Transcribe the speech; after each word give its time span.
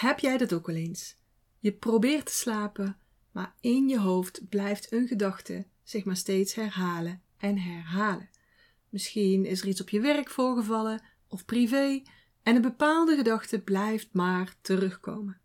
Heb 0.00 0.18
jij 0.18 0.38
dat 0.38 0.52
ook 0.52 0.66
wel 0.66 0.76
eens? 0.76 1.16
Je 1.58 1.72
probeert 1.72 2.26
te 2.26 2.32
slapen, 2.32 2.98
maar 3.32 3.54
in 3.60 3.88
je 3.88 3.98
hoofd 3.98 4.48
blijft 4.48 4.92
een 4.92 5.06
gedachte 5.06 5.66
zich 5.82 6.04
maar 6.04 6.16
steeds 6.16 6.54
herhalen 6.54 7.22
en 7.36 7.58
herhalen. 7.58 8.30
Misschien 8.88 9.44
is 9.44 9.60
er 9.60 9.68
iets 9.68 9.80
op 9.80 9.88
je 9.88 10.00
werk 10.00 10.30
voorgevallen 10.30 11.02
of 11.28 11.44
privé 11.44 12.02
en 12.42 12.56
een 12.56 12.62
bepaalde 12.62 13.16
gedachte 13.16 13.60
blijft 13.60 14.08
maar 14.12 14.54
terugkomen. 14.60 15.40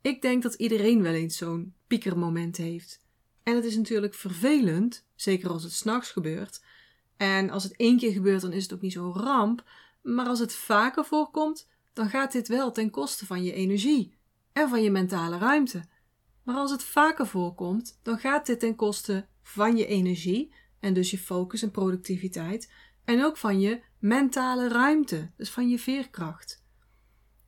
Ik 0.00 0.22
denk 0.22 0.42
dat 0.42 0.54
iedereen 0.54 1.02
wel 1.02 1.14
eens 1.14 1.36
zo'n 1.36 1.74
piekermoment 1.86 2.56
heeft. 2.56 3.00
En 3.42 3.54
het 3.54 3.64
is 3.64 3.76
natuurlijk 3.76 4.14
vervelend, 4.14 5.06
zeker 5.14 5.50
als 5.50 5.62
het 5.62 5.72
s'nachts 5.72 6.10
gebeurt. 6.10 6.64
En 7.16 7.50
als 7.50 7.62
het 7.62 7.76
één 7.76 7.98
keer 7.98 8.12
gebeurt, 8.12 8.40
dan 8.40 8.52
is 8.52 8.62
het 8.62 8.72
ook 8.72 8.80
niet 8.80 8.92
zo'n 8.92 9.12
ramp. 9.12 9.64
Maar 10.02 10.26
als 10.26 10.38
het 10.38 10.54
vaker 10.54 11.04
voorkomt, 11.04 11.68
dan 11.96 12.08
gaat 12.08 12.32
dit 12.32 12.48
wel 12.48 12.72
ten 12.72 12.90
koste 12.90 13.26
van 13.26 13.44
je 13.44 13.52
energie 13.52 14.16
en 14.52 14.68
van 14.68 14.82
je 14.82 14.90
mentale 14.90 15.38
ruimte. 15.38 15.84
Maar 16.42 16.56
als 16.56 16.70
het 16.70 16.82
vaker 16.82 17.26
voorkomt, 17.26 18.00
dan 18.02 18.18
gaat 18.18 18.46
dit 18.46 18.60
ten 18.60 18.74
koste 18.74 19.26
van 19.42 19.76
je 19.76 19.86
energie 19.86 20.54
en 20.80 20.94
dus 20.94 21.10
je 21.10 21.18
focus 21.18 21.62
en 21.62 21.70
productiviteit 21.70 22.72
en 23.04 23.24
ook 23.24 23.36
van 23.36 23.60
je 23.60 23.80
mentale 23.98 24.68
ruimte, 24.68 25.30
dus 25.36 25.50
van 25.50 25.68
je 25.68 25.78
veerkracht. 25.78 26.64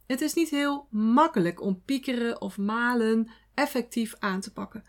Het 0.07 0.21
is 0.21 0.35
niet 0.35 0.51
heel 0.51 0.87
makkelijk 0.91 1.61
om 1.61 1.83
piekeren 1.85 2.41
of 2.41 2.59
malen 2.59 3.31
effectief 3.55 4.15
aan 4.19 4.41
te 4.41 4.53
pakken. 4.53 4.85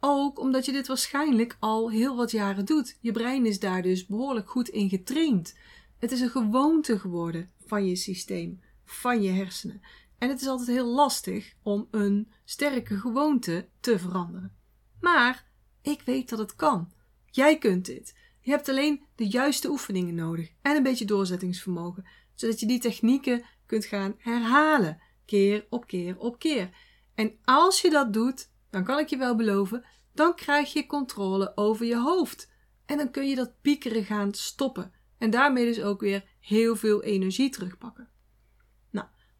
Ook 0.00 0.38
omdat 0.38 0.64
je 0.64 0.72
dit 0.72 0.86
waarschijnlijk 0.86 1.56
al 1.60 1.90
heel 1.90 2.16
wat 2.16 2.30
jaren 2.30 2.64
doet. 2.64 2.98
Je 3.00 3.12
brein 3.12 3.46
is 3.46 3.58
daar 3.58 3.82
dus 3.82 4.06
behoorlijk 4.06 4.50
goed 4.50 4.68
in 4.68 4.88
getraind. 4.88 5.58
Het 5.98 6.12
is 6.12 6.20
een 6.20 6.30
gewoonte 6.30 6.98
geworden 6.98 7.50
van 7.66 7.86
je 7.86 7.96
systeem, 7.96 8.60
van 8.86 9.22
je 9.22 9.30
hersenen. 9.30 9.80
En 10.18 10.28
het 10.28 10.40
is 10.40 10.46
altijd 10.46 10.68
heel 10.68 10.86
lastig 10.86 11.54
om 11.62 11.88
een 11.90 12.32
sterke 12.44 12.96
gewoonte 12.96 13.68
te 13.80 13.98
veranderen. 13.98 14.56
Maar 15.00 15.46
ik 15.82 16.02
weet 16.04 16.28
dat 16.28 16.38
het 16.38 16.54
kan. 16.54 16.92
Jij 17.30 17.58
kunt 17.58 17.84
dit. 17.84 18.14
Je 18.40 18.50
hebt 18.50 18.68
alleen 18.68 19.04
de 19.14 19.28
juiste 19.28 19.68
oefeningen 19.68 20.14
nodig 20.14 20.50
en 20.62 20.76
een 20.76 20.82
beetje 20.82 21.04
doorzettingsvermogen, 21.04 22.06
zodat 22.34 22.60
je 22.60 22.66
die 22.66 22.80
technieken 22.80 23.44
kunt 23.66 23.84
gaan 23.84 24.14
herhalen, 24.18 25.00
keer 25.24 25.66
op 25.70 25.86
keer 25.86 26.18
op 26.18 26.38
keer. 26.38 26.70
En 27.14 27.38
als 27.44 27.80
je 27.80 27.90
dat 27.90 28.12
doet, 28.12 28.50
dan 28.70 28.84
kan 28.84 28.98
ik 28.98 29.08
je 29.08 29.16
wel 29.16 29.36
beloven, 29.36 29.84
dan 30.14 30.34
krijg 30.34 30.72
je 30.72 30.86
controle 30.86 31.52
over 31.56 31.86
je 31.86 31.96
hoofd. 31.96 32.50
En 32.86 32.96
dan 32.96 33.10
kun 33.10 33.28
je 33.28 33.34
dat 33.34 33.60
piekeren 33.60 34.04
gaan 34.04 34.34
stoppen. 34.34 34.92
En 35.18 35.30
daarmee 35.30 35.64
dus 35.64 35.82
ook 35.82 36.00
weer 36.00 36.24
heel 36.40 36.76
veel 36.76 37.02
energie 37.02 37.50
terugpakken. 37.50 38.08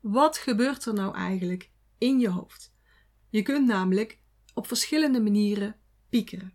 Wat 0.09 0.39
gebeurt 0.39 0.85
er 0.85 0.95
nou 0.95 1.15
eigenlijk 1.15 1.71
in 1.99 2.19
je 2.19 2.29
hoofd? 2.29 2.73
Je 3.31 3.43
kunt 3.43 3.67
namelijk 3.67 4.19
op 4.55 4.67
verschillende 4.67 5.21
manieren 5.21 5.77
piekeren. 6.09 6.55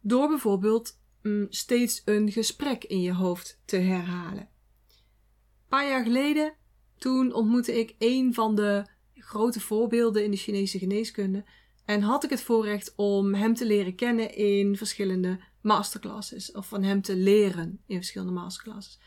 Door 0.00 0.28
bijvoorbeeld 0.28 0.98
mm, 1.22 1.46
steeds 1.48 2.02
een 2.04 2.32
gesprek 2.32 2.84
in 2.84 3.00
je 3.00 3.12
hoofd 3.12 3.60
te 3.64 3.76
herhalen. 3.76 4.48
Een 4.88 5.68
paar 5.68 5.88
jaar 5.88 6.02
geleden, 6.02 6.54
toen 6.98 7.32
ontmoette 7.32 7.78
ik 7.78 7.94
een 7.98 8.34
van 8.34 8.54
de 8.54 8.86
grote 9.14 9.60
voorbeelden 9.60 10.24
in 10.24 10.30
de 10.30 10.36
Chinese 10.36 10.78
geneeskunde. 10.78 11.44
En 11.84 12.02
had 12.02 12.24
ik 12.24 12.30
het 12.30 12.42
voorrecht 12.42 12.92
om 12.96 13.34
hem 13.34 13.54
te 13.54 13.66
leren 13.66 13.94
kennen 13.94 14.34
in 14.34 14.76
verschillende 14.76 15.40
masterclasses. 15.62 16.52
Of 16.52 16.68
van 16.68 16.82
hem 16.82 17.02
te 17.02 17.16
leren 17.16 17.82
in 17.86 17.96
verschillende 17.96 18.32
masterclasses. 18.32 18.98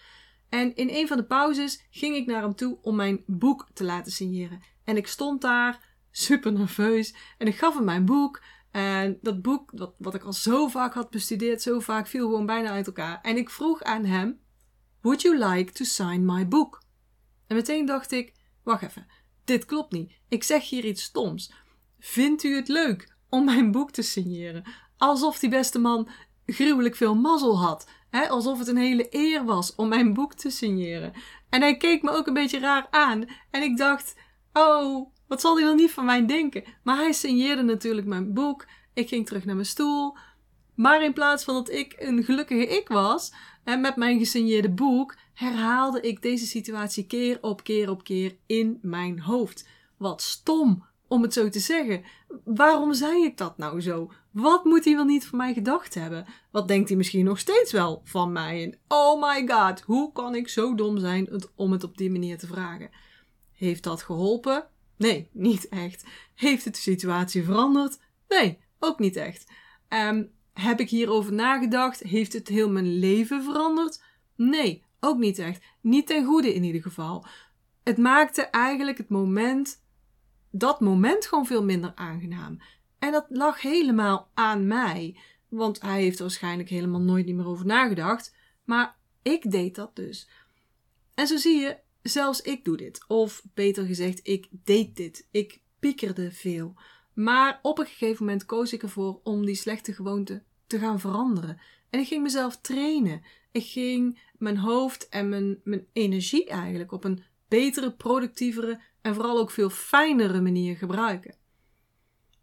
En 0.52 0.76
in 0.76 0.90
een 0.90 1.08
van 1.08 1.18
de 1.18 1.26
pauzes 1.26 1.86
ging 1.90 2.16
ik 2.16 2.26
naar 2.26 2.42
hem 2.42 2.56
toe 2.56 2.78
om 2.82 2.96
mijn 2.96 3.24
boek 3.26 3.68
te 3.74 3.84
laten 3.84 4.12
signeren. 4.12 4.62
En 4.84 4.98
ik 4.98 5.08
stond 5.08 5.42
daar 5.42 5.96
super 6.12 6.52
nerveus 6.52 7.16
en 7.38 7.48
ik 7.48 7.56
gaf 7.56 7.76
hem 7.76 7.84
mijn 7.84 8.06
boek. 8.06 8.44
En 8.72 9.18
dat 9.22 9.42
boek, 9.42 9.72
wat, 9.74 9.94
wat 9.98 10.14
ik 10.14 10.24
al 10.24 10.34
zo 10.34 10.68
vaak 10.68 10.94
had 10.94 11.10
bestudeerd, 11.10 11.62
zo 11.62 11.80
vaak, 11.80 12.08
viel 12.08 12.26
gewoon 12.26 12.46
bijna 12.46 12.70
uit 12.70 12.88
elkaar. 12.88 13.22
En 13.22 13.38
ik 13.38 13.50
vroeg 13.50 13.84
aan 13.84 14.06
hem: 14.06 14.40
Would 15.02 15.22
you 15.22 15.38
like 15.38 15.72
to 15.72 15.84
sign 15.84 16.26
my 16.26 16.48
book? 16.48 16.84
En 17.48 17.56
meteen 17.56 17.86
dacht 17.86 18.12
ik: 18.12 18.34
Wacht 18.64 18.84
even, 18.84 19.08
dit 19.44 19.66
klopt 19.66 19.92
niet. 19.92 20.12
Ik 20.28 20.44
zeg 20.44 20.70
hier 20.70 20.86
iets 20.86 21.04
stoms. 21.04 21.54
Vindt 22.00 22.44
u 22.44 22.56
het 22.56 22.68
leuk 22.68 23.16
om 23.30 23.46
mijn 23.46 23.72
boek 23.72 23.92
te 23.92 24.02
signeren? 24.02 24.64
Alsof 24.98 25.40
die 25.40 25.50
beste 25.50 25.80
man 25.80 26.10
gruwelijk 26.46 26.96
veel 26.96 27.16
mazzel 27.16 27.60
had. 27.60 27.88
Alsof 28.12 28.60
het 28.60 28.68
een 28.68 28.78
hele 28.78 29.08
eer 29.10 29.46
was 29.46 29.76
om 29.76 29.88
mijn 29.88 30.14
boek 30.14 30.34
te 30.34 30.50
signeren. 30.50 31.14
En 31.50 31.62
hij 31.62 31.78
keek 31.78 32.02
me 32.02 32.12
ook 32.12 32.28
een 32.28 32.34
beetje 32.34 32.60
raar 32.60 32.88
aan. 32.90 33.26
En 33.52 33.62
ik 33.62 33.78
dacht: 33.78 34.16
Oh, 34.54 35.10
wat 35.28 35.42
zal 35.42 35.56
hij 35.56 35.64
wel 35.64 35.76
niet 35.76 35.92
van 35.92 36.06
mij 36.06 36.26
denken? 36.26 36.64
Maar 36.84 36.98
hij 36.98 37.12
signeerde 37.12 37.62
natuurlijk 37.62 38.08
mijn 38.08 38.34
boek. 38.34 38.66
Ik 38.94 39.08
ging 39.08 39.26
terug 39.26 39.46
naar 39.46 39.56
mijn 39.56 39.68
stoel. 39.68 40.18
Maar 40.76 41.04
in 41.04 41.14
plaats 41.14 41.44
van 41.44 41.54
dat 41.54 41.70
ik 41.70 41.96
een 41.98 42.24
gelukkige 42.24 42.68
ik 42.68 42.88
was, 42.88 43.34
en 43.64 43.82
met 43.82 43.96
mijn 43.96 44.20
gesigneerde 44.20 44.70
boek, 44.70 45.16
herhaalde 45.34 46.02
ik 46.02 46.22
deze 46.22 46.46
situatie 46.46 47.06
keer 47.06 47.38
op 47.42 47.64
keer 47.64 47.90
op 47.90 48.04
keer 48.04 48.38
in 48.46 48.80
mijn 48.82 49.20
hoofd. 49.20 49.68
Wat 49.98 50.22
stom, 50.22 50.86
om 51.08 51.22
het 51.22 51.34
zo 51.34 51.50
te 51.50 51.60
zeggen. 51.60 52.04
Waarom 52.44 52.94
zei 52.94 53.24
ik 53.24 53.38
dat 53.38 53.58
nou 53.58 53.82
zo? 53.82 54.12
Wat 54.32 54.64
moet 54.64 54.86
hij 54.86 54.96
wel 54.96 55.06
niet 55.06 55.26
van 55.26 55.38
mij 55.38 55.54
gedacht 55.54 55.94
hebben? 55.94 56.26
Wat 56.52 56.68
denkt 56.68 56.88
hij 56.88 56.98
misschien 56.98 57.26
nog 57.26 57.40
steeds 57.40 57.72
wel 57.72 58.02
van 58.04 58.32
mij? 58.32 58.80
Oh 58.88 59.22
my 59.22 59.48
god, 59.48 59.82
hoe 59.82 60.12
kan 60.12 60.36
ik 60.36 60.48
zo 60.48 60.76
dom 60.76 60.98
zijn 60.98 61.30
om 61.56 61.72
het 61.72 61.84
op 61.84 61.98
die 61.98 62.12
manier 62.12 62.38
te 62.38 62.48
vragen? 62.48 62.90
Heeft 63.52 63.84
dat 63.84 64.04
geholpen? 64.04 64.68
Nee, 64.98 65.30
niet 65.32 65.70
echt. 65.70 66.06
Heeft 66.36 66.66
het 66.66 66.76
de 66.76 66.82
situatie 66.82 67.44
veranderd? 67.44 68.00
Nee, 68.28 68.60
ook 68.80 69.00
niet 69.00 69.16
echt. 69.16 69.52
Um, 69.90 70.32
heb 70.54 70.80
ik 70.80 70.90
hierover 70.90 71.34
nagedacht? 71.34 72.00
Heeft 72.00 72.34
het 72.34 72.48
heel 72.48 72.70
mijn 72.70 73.00
leven 73.00 73.44
veranderd? 73.44 74.04
Nee, 74.36 74.84
ook 75.00 75.18
niet 75.18 75.40
echt. 75.40 75.64
Niet 75.82 76.08
ten 76.08 76.26
goede 76.26 76.54
in 76.54 76.64
ieder 76.64 76.82
geval. 76.82 77.26
Het 77.84 77.98
maakte 77.98 78.42
eigenlijk 78.42 78.98
het 78.98 79.10
moment, 79.10 79.84
dat 80.52 80.80
moment 80.80 81.26
gewoon 81.26 81.46
veel 81.46 81.64
minder 81.64 81.92
aangenaam. 81.96 82.60
En 83.02 83.12
dat 83.12 83.26
lag 83.30 83.62
helemaal 83.62 84.30
aan 84.34 84.68
mij. 84.68 85.18
Want 85.50 85.82
hij 85.82 86.02
heeft 86.02 86.18
er 86.18 86.24
waarschijnlijk 86.24 86.70
helemaal 86.70 87.02
nooit 87.02 87.28
meer 87.28 87.48
over 87.48 87.66
nagedacht. 87.66 88.36
Maar 88.64 88.96
ik 89.22 89.52
deed 89.52 89.76
dat 89.76 89.96
dus. 89.96 90.30
En 91.14 91.28
zo 91.28 91.38
zie 91.38 91.60
je, 91.60 91.78
zelfs 92.02 92.42
ik 92.42 92.66
doe 92.66 92.78
dit. 92.78 93.06
Of 93.08 93.44
beter 93.54 93.86
gezegd, 93.86 94.20
ik 94.28 94.48
deed 94.52 94.96
dit. 94.96 95.28
Ik 95.32 95.62
piekerde 95.80 96.32
veel. 96.32 96.74
Maar 97.14 97.60
op 97.62 97.80
een 97.80 97.86
gegeven 97.86 98.26
moment 98.26 98.46
koos 98.46 98.74
ik 98.74 98.84
ervoor 98.84 99.20
om 99.24 99.46
die 99.46 99.56
slechte 99.56 99.94
gewoonte 99.94 100.44
te 100.68 100.80
gaan 100.80 101.00
veranderen. 101.00 101.62
En 101.90 102.00
ik 102.00 102.08
ging 102.08 102.24
mezelf 102.24 102.62
trainen. 102.62 103.22
Ik 103.52 103.66
ging 103.66 104.22
mijn 104.38 104.58
hoofd 104.58 105.10
en 105.10 105.30
mijn, 105.30 105.62
mijn 105.64 105.88
energie 105.94 106.50
eigenlijk 106.50 106.92
op 106.92 107.04
een 107.04 107.24
betere, 107.48 107.92
productievere 107.92 108.82
en 109.02 109.16
vooral 109.16 109.40
ook 109.40 109.52
veel 109.52 109.70
fijnere 109.70 110.42
manier 110.42 110.76
gebruiken. 110.76 111.40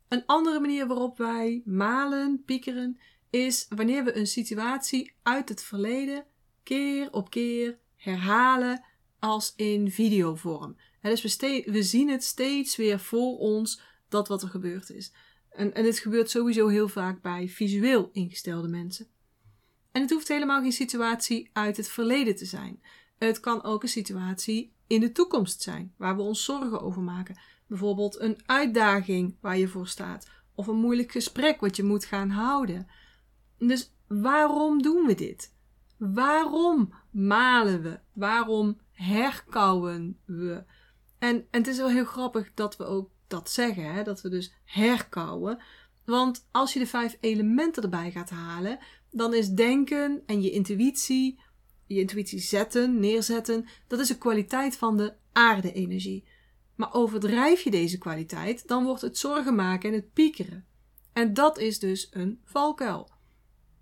Een 0.09 0.27
andere 0.27 0.61
manier 0.61 0.87
waarop 0.87 1.19
wij 1.19 1.63
malen, 1.65 2.43
piekeren, 2.45 2.99
is 3.31 3.67
wanneer 3.69 4.05
we 4.05 4.17
een 4.17 4.27
situatie 4.27 5.13
uit 5.23 5.49
het 5.49 5.63
verleden 5.63 6.27
keer 6.63 7.13
op 7.13 7.31
keer 7.31 7.79
herhalen 7.97 8.85
als 9.19 9.53
in 9.57 9.91
videovorm. 9.91 10.77
dus 11.01 11.23
we, 11.23 11.63
we 11.67 11.83
zien 11.83 12.09
het 12.09 12.25
steeds 12.25 12.77
weer 12.77 13.01
voor 13.01 13.39
ons 13.39 13.81
dat 14.09 14.29
wat 14.29 14.43
er 14.43 14.49
gebeurd 14.49 14.91
is. 14.91 15.13
En, 15.51 15.75
en 15.75 15.83
dit 15.83 15.99
gebeurt 15.99 16.31
sowieso 16.31 16.69
heel 16.69 16.89
vaak 16.89 17.23
bij 17.23 17.49
visueel 17.49 18.11
ingestelde 18.13 18.69
mensen. 18.69 19.07
En 19.93 20.01
het 20.01 20.11
hoeft 20.11 20.29
helemaal 20.29 20.63
geen 20.63 20.73
situatie 20.73 21.51
uit 21.53 21.77
het 21.77 21.89
verleden 21.89 22.37
te 22.37 22.45
zijn. 22.45 22.83
Het 23.19 23.41
kan 23.41 23.63
ook 23.63 23.83
een 23.83 23.89
situatie 23.89 24.73
in 24.89 25.01
de 25.01 25.13
toekomst 25.13 25.63
zijn, 25.63 25.95
waar 25.97 26.17
we 26.17 26.23
ons 26.23 26.45
zorgen 26.45 26.81
over 26.81 27.03
maken. 27.03 27.39
Bijvoorbeeld 27.67 28.21
een 28.21 28.39
uitdaging 28.47 29.37
waar 29.41 29.59
je 29.59 29.69
voor 29.69 29.87
staat, 29.87 30.29
of 30.55 30.67
een 30.67 30.81
moeilijk 30.81 31.13
gesprek 31.13 31.61
wat 31.61 31.77
je 31.77 31.83
moet 31.83 32.05
gaan 32.05 32.31
houden. 32.31 32.87
Dus 33.59 33.95
waarom 34.07 34.83
doen 34.83 35.07
we 35.07 35.15
dit? 35.15 35.55
Waarom 35.99 36.93
malen 37.11 37.83
we? 37.83 37.99
Waarom 38.13 38.79
herkauwen 38.93 40.19
we? 40.25 40.65
En, 41.19 41.37
en 41.37 41.47
het 41.51 41.67
is 41.67 41.77
wel 41.77 41.91
heel 41.91 42.05
grappig 42.05 42.55
dat 42.55 42.77
we 42.77 42.85
ook 42.85 43.11
dat 43.27 43.51
zeggen, 43.51 43.93
hè? 43.93 44.03
dat 44.03 44.21
we 44.21 44.29
dus 44.29 44.53
herkauwen. 44.65 45.63
Want 46.05 46.49
als 46.51 46.73
je 46.73 46.79
de 46.79 46.87
vijf 46.87 47.17
elementen 47.21 47.83
erbij 47.83 48.11
gaat 48.11 48.31
halen, 48.31 48.79
dan 49.11 49.35
is 49.35 49.49
denken 49.49 50.23
en 50.27 50.43
je 50.43 50.51
intuïtie, 50.51 51.41
je 51.89 52.01
intuïtie 52.01 52.39
zetten, 52.39 53.01
neerzetten, 53.01 53.67
dat 53.87 54.01
is 54.01 54.09
een 54.09 54.19
kwaliteit 54.19 54.77
van 54.77 54.97
de 54.97 55.15
aarde-energie. 55.33 56.25
Maar 56.75 56.95
overdrijf 56.95 57.61
je 57.61 57.71
deze 57.71 57.99
kwaliteit, 57.99 58.69
dan 58.69 58.85
wordt 58.85 59.03
het 59.03 59.19
zorgen 59.19 59.55
maken 59.55 59.89
en 59.89 59.95
het 59.95 60.13
piekeren. 60.13 60.67
En 61.13 61.35
dat 61.35 61.59
is 61.59 61.79
dus 61.79 62.09
een 62.11 62.41
valkuil. 62.45 63.11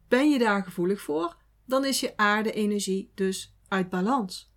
Ben 0.09 0.31
je 0.31 0.39
daar 0.39 0.65
gevoelig 0.65 1.01
voor, 1.01 1.37
dan 1.65 1.85
is 1.85 2.01
je 2.01 2.17
aarde-energie 2.17 3.11
dus 3.15 3.57
uit 3.69 3.91
balans. 3.91 4.53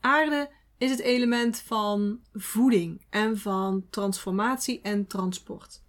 Aarde 0.00 0.50
is 0.78 0.90
het 0.90 1.00
element 1.00 1.58
van 1.58 2.20
voeding 2.32 3.06
en 3.10 3.38
van 3.38 3.86
transformatie 3.90 4.80
en 4.80 5.06
transport. 5.06 5.82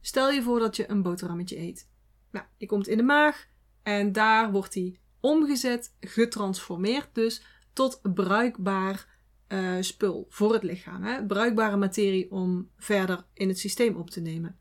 Stel 0.00 0.30
je 0.30 0.42
voor 0.42 0.58
dat 0.58 0.76
je 0.76 0.90
een 0.90 1.02
boterhammetje 1.02 1.58
eet. 1.58 1.88
Nou, 2.30 2.46
die 2.58 2.68
komt 2.68 2.88
in 2.88 2.96
de 2.96 3.02
maag 3.02 3.46
en 3.82 4.12
daar 4.12 4.52
wordt 4.52 4.72
die 4.72 5.00
omgezet, 5.20 5.94
getransformeerd 6.00 7.08
dus 7.12 7.42
tot 7.72 8.00
bruikbaar 8.14 9.16
uh, 9.48 9.76
spul 9.80 10.26
voor 10.28 10.52
het 10.52 10.62
lichaam. 10.62 11.02
Hè? 11.02 11.26
Bruikbare 11.26 11.76
materie 11.76 12.30
om 12.30 12.70
verder 12.76 13.24
in 13.34 13.48
het 13.48 13.58
systeem 13.58 13.96
op 13.96 14.10
te 14.10 14.20
nemen. 14.20 14.58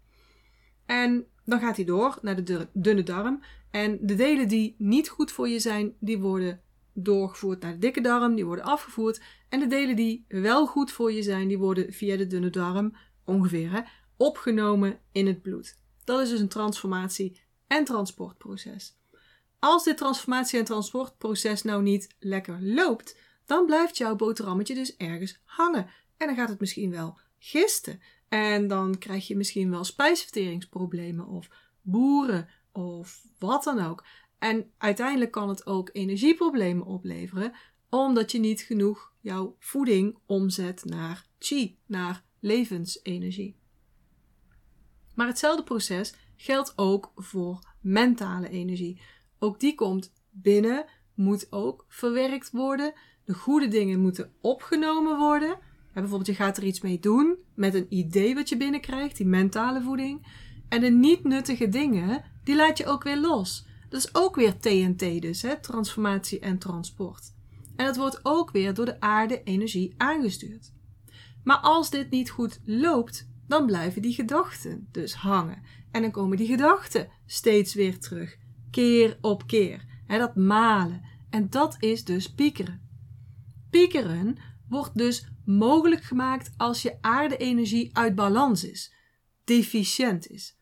En 0.86 1.26
dan 1.46 1.60
gaat 1.60 1.76
hij 1.76 1.86
door 1.86 2.18
naar 2.22 2.44
de 2.44 2.68
dunne 2.74 3.04
darm. 3.04 3.44
En 3.72 3.98
de 4.02 4.16
delen 4.16 4.48
die 4.48 4.76
niet 4.78 5.10
goed 5.10 5.32
voor 5.32 5.50
je 5.50 5.60
zijn, 5.60 5.94
die 6.00 6.18
worden 6.18 6.62
doorgevoerd 6.94 7.62
naar 7.62 7.72
de 7.72 7.78
dikke 7.78 8.02
darm, 8.02 8.36
die 8.36 8.46
worden 8.46 8.66
afgevoerd. 8.66 9.22
En 9.50 9.60
de 9.60 9.68
delen 9.68 9.96
die 9.96 10.26
wel 10.28 10.66
goed 10.66 10.92
voor 10.92 11.12
je 11.12 11.22
zijn, 11.24 11.48
die 11.48 11.58
worden 11.58 11.94
via 11.94 12.18
de 12.18 12.28
dunne 12.28 12.50
darm, 12.50 12.96
ongeveer, 13.26 13.72
hè, 13.72 13.82
opgenomen 14.18 15.00
in 15.12 15.28
het 15.28 15.42
bloed. 15.42 15.80
Dat 16.04 16.22
is 16.22 16.30
dus 16.30 16.40
een 16.40 16.48
transformatie- 16.48 17.40
en 17.68 17.84
transportproces. 17.86 18.98
Als 19.68 19.84
dit 19.84 19.98
transformatie- 19.98 20.60
en 20.60 20.66
transportproces 20.66 21.62
nou 21.62 21.82
niet 21.82 22.16
lekker 22.20 22.58
loopt, 22.62 23.18
dan 23.46 23.66
blijft 23.66 23.98
jouw 23.98 24.16
boterhammetje 24.16 24.76
dus 24.76 24.96
ergens 24.96 25.40
hangen. 25.44 25.90
En 26.18 26.28
dan 26.28 26.36
gaat 26.36 26.50
het 26.50 26.60
misschien 26.60 26.92
wel 26.92 27.18
gisten. 27.40 28.02
En 28.30 28.68
dan 28.68 28.98
krijg 28.98 29.28
je 29.28 29.38
misschien 29.38 29.70
wel 29.70 29.84
spijsverteringsproblemen 29.84 31.28
of 31.28 31.50
boeren 31.82 32.50
of 32.72 33.22
wat 33.40 33.64
dan 33.64 33.80
ook. 33.80 34.06
En 34.40 34.72
uiteindelijk 34.78 35.32
kan 35.32 35.50
het 35.50 35.66
ook 35.66 35.90
energieproblemen 35.94 36.86
opleveren, 36.86 37.54
omdat 37.90 38.32
je 38.32 38.40
niet 38.40 38.62
genoeg 38.62 39.14
jouw 39.20 39.56
voeding 39.60 40.18
omzet 40.26 40.86
naar 40.86 41.26
chi, 41.40 41.78
naar 41.86 42.24
levensenergie. 42.40 43.56
Maar 45.16 45.28
hetzelfde 45.28 45.64
proces 45.64 46.14
geldt 46.36 46.74
ook 46.76 47.12
voor 47.16 47.60
mentale 47.82 48.50
energie. 48.50 49.02
Ook 49.40 49.60
die 49.60 49.76
komt 49.76 50.14
binnen, 50.30 50.86
moet 51.14 51.48
ook 51.50 51.86
verwerkt 51.88 52.52
worden. 52.52 52.94
De 53.26 53.34
goede 53.34 53.68
dingen 53.68 54.00
moeten 54.00 54.32
opgenomen 54.42 55.18
worden. 55.18 55.60
bijvoorbeeld, 55.94 56.28
je 56.28 56.36
gaat 56.36 56.58
er 56.58 56.64
iets 56.64 56.82
mee 56.82 57.00
doen 57.00 57.38
met 57.56 57.74
een 57.74 57.86
idee 57.90 58.36
wat 58.36 58.50
je 58.50 58.58
binnenkrijgt, 58.58 59.18
die 59.18 59.26
mentale 59.26 59.82
voeding. 59.82 60.28
En 60.70 60.82
de 60.82 60.90
niet 60.90 61.24
nuttige 61.24 61.70
dingen, 61.70 62.24
die 62.44 62.56
laat 62.56 62.78
je 62.78 62.86
ook 62.86 63.04
weer 63.04 63.20
los. 63.20 63.66
Dat 63.90 64.00
is 64.00 64.16
ook 64.16 64.36
weer 64.36 64.60
TNT 64.60 65.22
dus, 65.22 65.42
hè? 65.42 65.60
transformatie 65.60 66.40
en 66.40 66.58
transport. 66.58 67.34
En 67.76 67.86
dat 67.86 67.98
wordt 67.98 68.20
ook 68.24 68.52
weer 68.52 68.74
door 68.74 68.86
de 68.86 69.00
aarde 69.00 69.44
energie 69.44 69.94
aangestuurd. 69.98 70.74
Maar 71.44 71.58
als 71.58 71.90
dit 71.90 72.10
niet 72.10 72.30
goed 72.30 72.60
loopt, 72.66 73.28
dan 73.48 73.66
blijven 73.66 74.02
die 74.02 74.14
gedachten 74.14 74.88
dus 74.92 75.14
hangen. 75.14 75.62
En 75.92 76.02
dan 76.02 76.12
komen 76.12 76.38
die 76.38 76.48
gedachten 76.48 77.10
steeds 77.26 77.74
weer 77.74 78.00
terug, 78.00 78.38
keer 78.78 79.18
op 79.22 79.48
keer. 79.48 79.86
Dat 80.08 80.36
malen. 80.36 81.02
En 81.30 81.50
dat 81.50 81.78
is 81.80 82.04
dus 82.04 82.34
piekeren. 82.34 82.82
Piekeren 83.70 84.38
wordt 84.70 84.98
dus 84.98 85.28
mogelijk 85.46 86.04
gemaakt 86.04 86.54
als 86.58 86.82
je 86.82 86.98
aarde-energie 87.02 87.98
uit 87.98 88.16
balans 88.16 88.64
is, 88.64 88.94
deficiënt 89.44 90.28
is. 90.28 90.58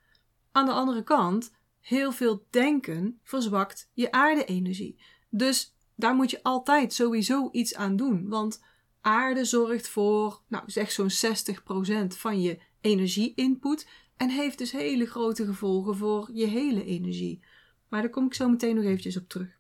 Aan 0.51 0.65
de 0.65 0.71
andere 0.71 1.03
kant, 1.03 1.53
heel 1.79 2.11
veel 2.11 2.45
denken 2.49 3.19
verzwakt 3.23 3.89
je 3.93 4.11
aarde-energie. 4.11 5.01
Dus 5.29 5.75
daar 5.95 6.15
moet 6.15 6.31
je 6.31 6.43
altijd 6.43 6.93
sowieso 6.93 7.49
iets 7.51 7.75
aan 7.75 7.95
doen, 7.95 8.27
want 8.27 8.63
aarde 9.01 9.45
zorgt 9.45 9.87
voor, 9.87 10.41
nou 10.47 10.63
zeg 10.65 10.91
zo'n 10.91 11.11
60% 11.11 12.07
van 12.07 12.41
je 12.41 12.59
energie-input 12.81 13.87
en 14.17 14.29
heeft 14.29 14.57
dus 14.57 14.71
hele 14.71 15.05
grote 15.05 15.45
gevolgen 15.45 15.95
voor 15.95 16.29
je 16.33 16.45
hele 16.45 16.85
energie. 16.85 17.43
Maar 17.87 18.01
daar 18.01 18.11
kom 18.11 18.25
ik 18.25 18.33
zo 18.33 18.49
meteen 18.49 18.75
nog 18.75 18.83
eventjes 18.83 19.17
op 19.17 19.29
terug. 19.29 19.57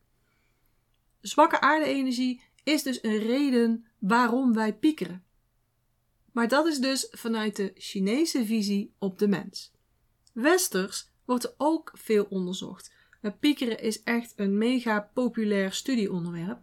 Zwakke 1.21 1.61
aarde-energie 1.61 2.41
is 2.63 2.83
dus 2.83 3.03
een 3.03 3.17
reden 3.17 3.85
waarom 3.99 4.53
wij 4.53 4.73
piekeren. 4.73 5.23
Maar 6.31 6.47
dat 6.47 6.67
is 6.67 6.79
dus 6.79 7.07
vanuit 7.11 7.55
de 7.55 7.71
Chinese 7.75 8.45
visie 8.45 8.93
op 8.99 9.19
de 9.19 9.27
mens. 9.27 9.71
Westers 10.33 11.09
wordt 11.25 11.43
er 11.43 11.53
ook 11.57 11.91
veel 11.93 12.25
onderzocht. 12.29 12.93
Piekeren 13.39 13.79
is 13.79 14.03
echt 14.03 14.33
een 14.35 14.57
mega 14.57 15.09
populair 15.13 15.73
studieonderwerp. 15.73 16.59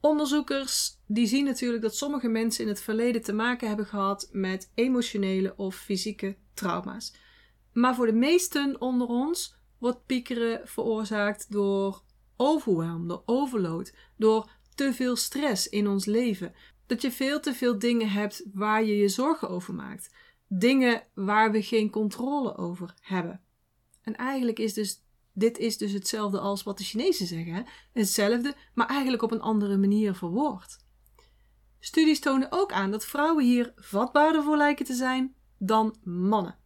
Onderzoekers 0.00 0.98
die 1.06 1.26
zien 1.26 1.44
natuurlijk 1.44 1.82
dat 1.82 1.96
sommige 1.96 2.28
mensen 2.28 2.64
in 2.64 2.68
het 2.68 2.80
verleden 2.80 3.22
te 3.22 3.32
maken 3.32 3.68
hebben 3.68 3.86
gehad 3.86 4.28
met 4.32 4.70
emotionele 4.74 5.56
of 5.56 5.76
fysieke 5.76 6.36
trauma's. 6.54 7.14
Maar 7.72 7.94
voor 7.94 8.06
de 8.06 8.12
meesten 8.12 8.80
onder 8.80 9.06
ons 9.06 9.56
wordt 9.78 10.06
piekeren 10.06 10.68
veroorzaakt 10.68 11.52
door 11.52 12.02
overwhelm, 12.36 13.08
door 13.08 13.22
overload, 13.26 13.94
door 14.16 14.50
te 14.74 14.92
veel 14.92 15.16
stress 15.16 15.68
in 15.68 15.88
ons 15.88 16.04
leven. 16.04 16.54
Dat 16.86 17.02
je 17.02 17.10
veel 17.10 17.40
te 17.40 17.54
veel 17.54 17.78
dingen 17.78 18.10
hebt 18.10 18.44
waar 18.52 18.84
je 18.84 18.96
je 18.96 19.08
zorgen 19.08 19.48
over 19.48 19.74
maakt. 19.74 20.14
Dingen 20.48 21.02
waar 21.14 21.52
we 21.52 21.62
geen 21.62 21.90
controle 21.90 22.56
over 22.56 22.94
hebben. 23.00 23.40
En 24.02 24.16
eigenlijk 24.16 24.58
is 24.58 24.74
dus 24.74 25.04
dit 25.32 25.58
is 25.58 25.78
dus 25.78 25.92
hetzelfde 25.92 26.38
als 26.38 26.62
wat 26.62 26.78
de 26.78 26.84
Chinezen 26.84 27.26
zeggen. 27.26 27.66
Hetzelfde, 27.92 28.54
maar 28.74 28.86
eigenlijk 28.86 29.22
op 29.22 29.30
een 29.30 29.40
andere 29.40 29.76
manier 29.76 30.14
verwoord. 30.14 30.78
Studies 31.80 32.20
tonen 32.20 32.52
ook 32.52 32.72
aan 32.72 32.90
dat 32.90 33.06
vrouwen 33.06 33.44
hier 33.44 33.72
vatbaarder 33.76 34.42
voor 34.42 34.56
lijken 34.56 34.84
te 34.84 34.94
zijn 34.94 35.34
dan 35.58 35.96
mannen. 36.04 36.58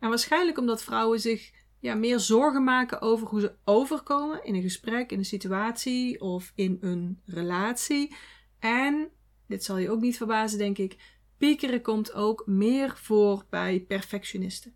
En 0.00 0.08
waarschijnlijk 0.08 0.58
omdat 0.58 0.82
vrouwen 0.82 1.20
zich 1.20 1.50
ja, 1.80 1.94
meer 1.94 2.20
zorgen 2.20 2.64
maken 2.64 3.00
over 3.00 3.26
hoe 3.28 3.40
ze 3.40 3.54
overkomen 3.64 4.44
in 4.44 4.54
een 4.54 4.62
gesprek, 4.62 5.12
in 5.12 5.18
een 5.18 5.24
situatie 5.24 6.20
of 6.20 6.52
in 6.54 6.78
een 6.80 7.20
relatie. 7.26 8.14
En, 8.58 9.08
dit 9.46 9.64
zal 9.64 9.76
je 9.76 9.90
ook 9.90 10.00
niet 10.00 10.16
verbazen, 10.16 10.58
denk 10.58 10.78
ik, 10.78 10.96
piekeren 11.38 11.82
komt 11.82 12.12
ook 12.12 12.46
meer 12.46 12.96
voor 12.96 13.44
bij 13.50 13.80
perfectionisten. 13.80 14.74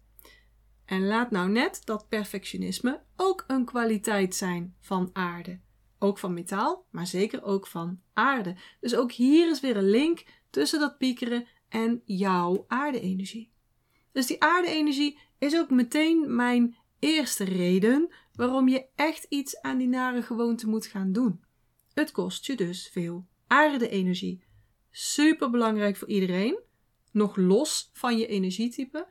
En 0.85 1.07
laat 1.07 1.31
nou 1.31 1.51
net 1.51 1.83
dat 1.85 2.09
perfectionisme 2.09 3.03
ook 3.17 3.45
een 3.47 3.65
kwaliteit 3.65 4.35
zijn 4.35 4.75
van 4.81 5.11
aarde. 5.13 5.61
Ook 5.99 6.19
van 6.19 6.35
metaal, 6.35 6.87
maar 6.91 7.07
zeker 7.07 7.43
ook 7.43 7.67
van 7.67 8.01
aarde. 8.13 8.57
Dus 8.81 8.95
ook 8.97 9.13
hier 9.13 9.51
is 9.51 9.61
weer 9.61 9.77
een 9.77 9.91
link 9.91 10.25
tussen 10.51 10.81
dat 10.81 10.99
piekeren 10.99 11.47
en 11.69 12.03
jouw 12.05 12.65
aarde-energie. 12.69 13.53
Dus 14.13 14.27
die 14.27 14.43
aarde-energie 14.43 15.19
is 15.39 15.59
ook 15.59 15.71
meteen 15.71 16.35
mijn 16.37 16.77
eerste 17.03 17.45
reden 17.45 18.13
waarom 18.35 18.69
je 18.69 18.87
echt 18.95 19.27
iets 19.29 19.61
aan 19.61 19.79
die 19.79 19.89
nare 19.89 20.23
gewoonte 20.23 20.69
moet 20.69 20.87
gaan 20.87 21.13
doen. 21.13 21.45
Het 21.95 22.11
kost 22.11 22.47
je 22.47 22.57
dus 22.57 22.89
veel 22.93 23.27
aarde-energie. 23.47 24.45
Super 24.91 25.51
belangrijk 25.51 25.97
voor 25.97 26.09
iedereen, 26.09 26.59
nog 27.11 27.37
los 27.37 27.91
van 27.93 28.19
je 28.19 28.27
energietype, 28.27 29.07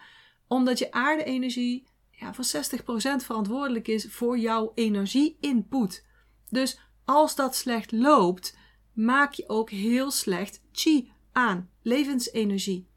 omdat 0.48 0.80
je 0.80 0.92
aarde-energie 0.92 1.88
ja, 2.12 2.34
voor 2.34 2.46
60% 2.46 3.26
verantwoordelijk 3.26 3.88
is 3.88 4.06
voor 4.10 4.38
jouw 4.38 4.72
energie-input. 4.76 6.06
Dus 6.50 6.80
als 7.06 7.36
dat 7.36 7.56
slecht 7.56 7.92
loopt, 7.92 8.58
maak 8.94 9.34
je 9.34 9.50
ook 9.50 9.70
heel 9.70 10.12
slecht 10.12 10.62
chi 10.72 11.12
aan, 11.32 11.70
levensenergie. 11.82 12.88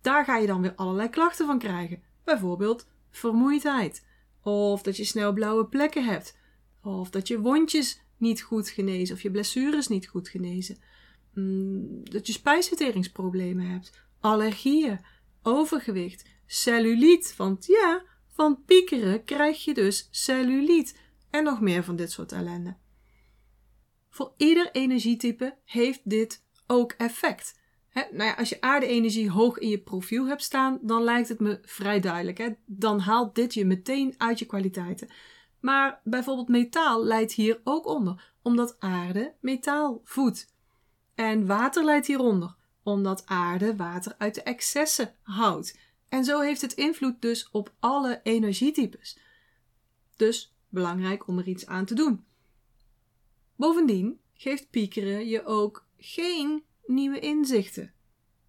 Daar 0.00 0.24
ga 0.24 0.36
je 0.36 0.46
dan 0.46 0.62
weer 0.62 0.74
allerlei 0.74 1.08
klachten 1.08 1.46
van 1.46 1.58
krijgen. 1.58 2.02
Bijvoorbeeld 2.24 2.86
vermoeidheid, 3.10 4.05
of 4.46 4.82
dat 4.82 4.96
je 4.96 5.04
snel 5.04 5.32
blauwe 5.32 5.66
plekken 5.66 6.04
hebt, 6.04 6.38
of 6.82 7.10
dat 7.10 7.28
je 7.28 7.40
wondjes 7.40 8.00
niet 8.16 8.42
goed 8.42 8.68
genezen 8.68 9.14
of 9.14 9.22
je 9.22 9.30
blessures 9.30 9.88
niet 9.88 10.08
goed 10.08 10.28
genezen, 10.28 10.78
mm, 11.34 12.04
dat 12.04 12.26
je 12.26 12.32
spijsverteringsproblemen 12.32 13.66
hebt, 13.66 14.06
allergieën, 14.20 15.00
overgewicht, 15.42 16.24
celluliet. 16.46 17.34
Want 17.36 17.66
ja, 17.66 18.02
van 18.32 18.62
piekeren 18.64 19.24
krijg 19.24 19.64
je 19.64 19.74
dus 19.74 20.08
celluliet 20.10 20.98
en 21.30 21.44
nog 21.44 21.60
meer 21.60 21.84
van 21.84 21.96
dit 21.96 22.10
soort 22.10 22.32
ellende. 22.32 22.76
Voor 24.08 24.34
ieder 24.36 24.70
energietype 24.72 25.58
heeft 25.64 26.00
dit 26.04 26.44
ook 26.66 26.92
effect. 26.92 27.60
Nou 27.96 28.24
ja, 28.24 28.34
als 28.34 28.48
je 28.48 28.60
aarde-energie 28.60 29.30
hoog 29.30 29.58
in 29.58 29.68
je 29.68 29.78
profiel 29.78 30.26
hebt 30.26 30.42
staan, 30.42 30.78
dan 30.82 31.02
lijkt 31.02 31.28
het 31.28 31.40
me 31.40 31.58
vrij 31.62 32.00
duidelijk. 32.00 32.54
Dan 32.64 32.98
haalt 32.98 33.34
dit 33.34 33.54
je 33.54 33.64
meteen 33.64 34.14
uit 34.18 34.38
je 34.38 34.46
kwaliteiten. 34.46 35.08
Maar 35.60 36.00
bijvoorbeeld 36.04 36.48
metaal 36.48 37.04
leidt 37.04 37.32
hier 37.32 37.60
ook 37.64 37.86
onder, 37.86 38.32
omdat 38.42 38.80
aarde 38.80 39.34
metaal 39.40 40.00
voedt. 40.04 40.54
En 41.14 41.46
water 41.46 41.84
leidt 41.84 42.06
hieronder, 42.06 42.54
omdat 42.82 43.26
aarde 43.26 43.76
water 43.76 44.14
uit 44.18 44.34
de 44.34 44.42
excessen 44.42 45.14
houdt. 45.22 45.78
En 46.08 46.24
zo 46.24 46.40
heeft 46.40 46.60
het 46.60 46.72
invloed 46.72 47.22
dus 47.22 47.50
op 47.50 47.72
alle 47.80 48.20
energietypes. 48.22 49.18
Dus 50.16 50.56
belangrijk 50.68 51.26
om 51.26 51.38
er 51.38 51.48
iets 51.48 51.66
aan 51.66 51.84
te 51.84 51.94
doen. 51.94 52.24
Bovendien 53.56 54.20
geeft 54.34 54.70
piekeren 54.70 55.26
je 55.28 55.44
ook 55.44 55.86
geen 55.96 56.64
nieuwe 56.86 57.18
inzichten. 57.18 57.92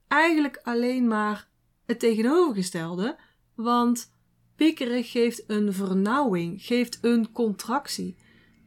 Eigenlijk 0.08 0.60
alleen 0.64 1.08
maar 1.08 1.50
het 1.86 2.00
tegenovergestelde, 2.00 3.18
want 3.56 4.12
piekeren 4.56 5.04
geeft 5.04 5.44
een 5.48 5.74
vernauwing, 5.74 6.66
geeft 6.66 6.98
een 7.02 7.32
contractie. 7.32 8.18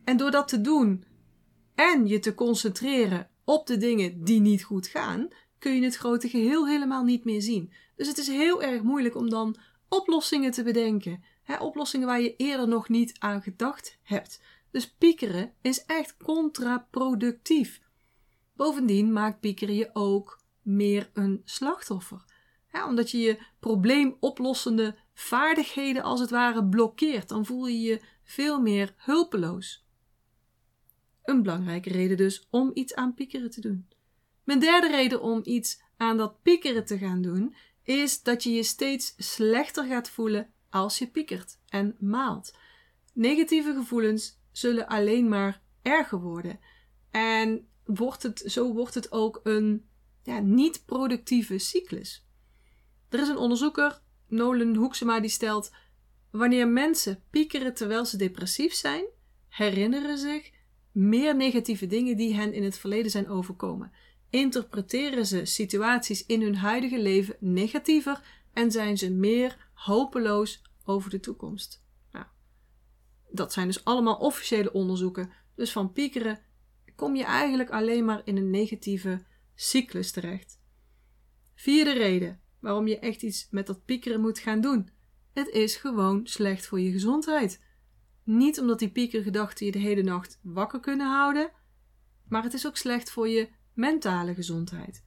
En 0.05 0.17
door 0.17 0.31
dat 0.31 0.49
te 0.49 0.61
doen 0.61 1.05
en 1.75 2.07
je 2.07 2.19
te 2.19 2.35
concentreren 2.35 3.31
op 3.45 3.67
de 3.67 3.77
dingen 3.77 4.25
die 4.25 4.41
niet 4.41 4.65
goed 4.65 4.87
gaan, 4.87 5.29
kun 5.59 5.75
je 5.75 5.85
het 5.85 5.97
grote 5.97 6.29
geheel 6.29 6.67
helemaal 6.67 7.05
niet 7.05 7.25
meer 7.25 7.43
zien. 7.43 7.73
Dus 7.97 8.09
het 8.09 8.19
is 8.19 8.27
heel 8.27 8.63
erg 8.63 8.83
moeilijk 8.83 9.17
om 9.17 9.31
dan 9.31 9.57
oplossingen 9.89 10.51
te 10.51 10.63
bedenken. 10.63 11.25
Oplossingen 11.59 12.07
waar 12.07 12.21
je 12.21 12.37
eerder 12.37 12.69
nog 12.69 12.89
niet 12.89 13.17
aan 13.19 13.43
gedacht 13.43 13.99
hebt. 14.03 14.41
Dus 14.71 14.91
piekeren 14.91 15.53
is 15.61 15.85
echt 15.85 16.17
contraproductief. 16.17 17.81
Bovendien 18.61 19.13
maakt 19.13 19.41
piekeren 19.41 19.75
je 19.75 19.91
ook 19.93 20.41
meer 20.63 21.11
een 21.13 21.43
slachtoffer. 21.45 22.25
Omdat 22.87 23.11
je 23.11 23.19
je 23.19 23.39
probleemoplossende 23.61 24.97
vaardigheden 25.15 26.03
als 26.03 26.21
het 26.21 26.31
ware 26.31 26.65
blokkeert. 26.65 27.29
Dan 27.29 27.47
voel 27.47 27.67
je 27.67 27.81
je 27.81 28.01
veel 28.25 28.61
meer 28.61 28.95
hulpeloos. 28.97 29.87
Een 31.25 31.43
belangrijke 31.43 31.91
reden 31.91 32.17
dus 32.17 32.47
om 32.51 32.71
iets 32.75 32.95
aan 32.95 33.15
piekeren 33.15 33.51
te 33.51 33.61
doen. 33.61 33.89
Mijn 34.45 34.59
derde 34.59 34.89
reden 34.89 35.23
om 35.23 35.41
iets 35.45 35.83
aan 35.97 36.17
dat 36.17 36.43
piekeren 36.43 36.85
te 36.85 36.99
gaan 36.99 37.23
doen, 37.23 37.55
is 37.83 38.23
dat 38.23 38.43
je 38.43 38.51
je 38.51 38.63
steeds 38.63 39.15
slechter 39.17 39.85
gaat 39.85 40.11
voelen 40.11 40.53
als 40.71 40.99
je 40.99 41.07
piekert 41.07 41.59
en 41.69 41.97
maalt. 41.99 42.55
Negatieve 43.13 43.75
gevoelens 43.75 44.41
zullen 44.53 44.87
alleen 44.87 45.29
maar 45.29 45.63
erger 45.83 46.21
worden. 46.21 46.61
En 47.11 47.69
wordt 47.95 48.23
het, 48.23 48.43
zo 48.47 48.73
wordt 48.73 48.95
het 48.95 49.13
ook 49.13 49.41
een 49.43 49.85
ja, 50.23 50.39
niet 50.39 50.83
productieve 50.87 51.59
cyclus. 51.59 52.27
Er 53.09 53.21
is 53.21 53.29
een 53.29 53.37
onderzoeker, 53.37 54.01
Nolan 54.27 54.75
Hoeksema, 54.75 55.21
die 55.21 55.31
stelt: 55.31 55.71
wanneer 56.31 56.69
mensen 56.69 57.23
piekeren 57.31 57.75
terwijl 57.75 58.05
ze 58.05 58.17
depressief 58.17 58.75
zijn, 58.75 59.05
herinneren 59.49 60.19
zich 60.19 60.51
meer 60.93 61.37
negatieve 61.37 61.87
dingen 61.87 62.17
die 62.17 62.35
hen 62.35 62.53
in 62.53 62.63
het 62.63 62.79
verleden 62.79 63.11
zijn 63.11 63.29
overkomen. 63.29 63.93
Interpreteren 64.31 65.27
ze 65.27 65.45
situaties 65.45 66.27
in 66.27 66.43
hun 66.43 66.57
huidige 66.57 66.99
leven 66.99 67.37
negatiever 67.41 68.21
en 68.53 68.71
zijn 68.71 68.99
ze 68.99 69.11
meer 69.11 69.69
hopeloos 69.75 70.63
over 70.85 71.11
de 71.11 71.21
toekomst. 71.21 71.83
Nou, 72.13 72.27
dat 73.31 73.53
zijn 73.53 73.67
dus 73.67 73.85
allemaal 73.85 74.17
officiële 74.17 74.73
onderzoeken. 74.73 75.31
Dus 75.55 75.73
van 75.73 75.93
piekeren 75.93 76.39
kom 77.01 77.17
je 77.17 77.25
eigenlijk 77.25 77.71
alleen 77.71 78.05
maar 78.05 78.23
in 78.25 78.37
een 78.37 78.51
negatieve 78.51 79.23
cyclus 79.55 80.11
terecht. 80.11 80.61
Vierde 81.55 81.93
reden 81.93 82.41
waarom 82.59 82.87
je 82.87 82.99
echt 82.99 83.23
iets 83.23 83.49
met 83.51 83.67
dat 83.67 83.85
piekeren 83.85 84.21
moet 84.21 84.39
gaan 84.39 84.61
doen. 84.61 84.91
Het 85.33 85.49
is 85.49 85.77
gewoon 85.77 86.27
slecht 86.27 86.67
voor 86.67 86.81
je 86.81 86.91
gezondheid. 86.91 87.65
Niet 88.25 88.61
omdat 88.61 88.79
die 88.79 88.91
piekergedachten 88.91 89.67
je 89.67 89.73
de 89.73 89.79
hele 89.79 90.03
nacht 90.03 90.39
wakker 90.43 90.81
kunnen 90.81 91.07
houden, 91.07 91.51
maar 92.29 92.43
het 92.43 92.55
is 92.55 92.67
ook 92.67 92.77
slecht 92.77 93.11
voor 93.11 93.29
je 93.29 93.49
mentale 93.75 94.35
gezondheid. 94.35 95.05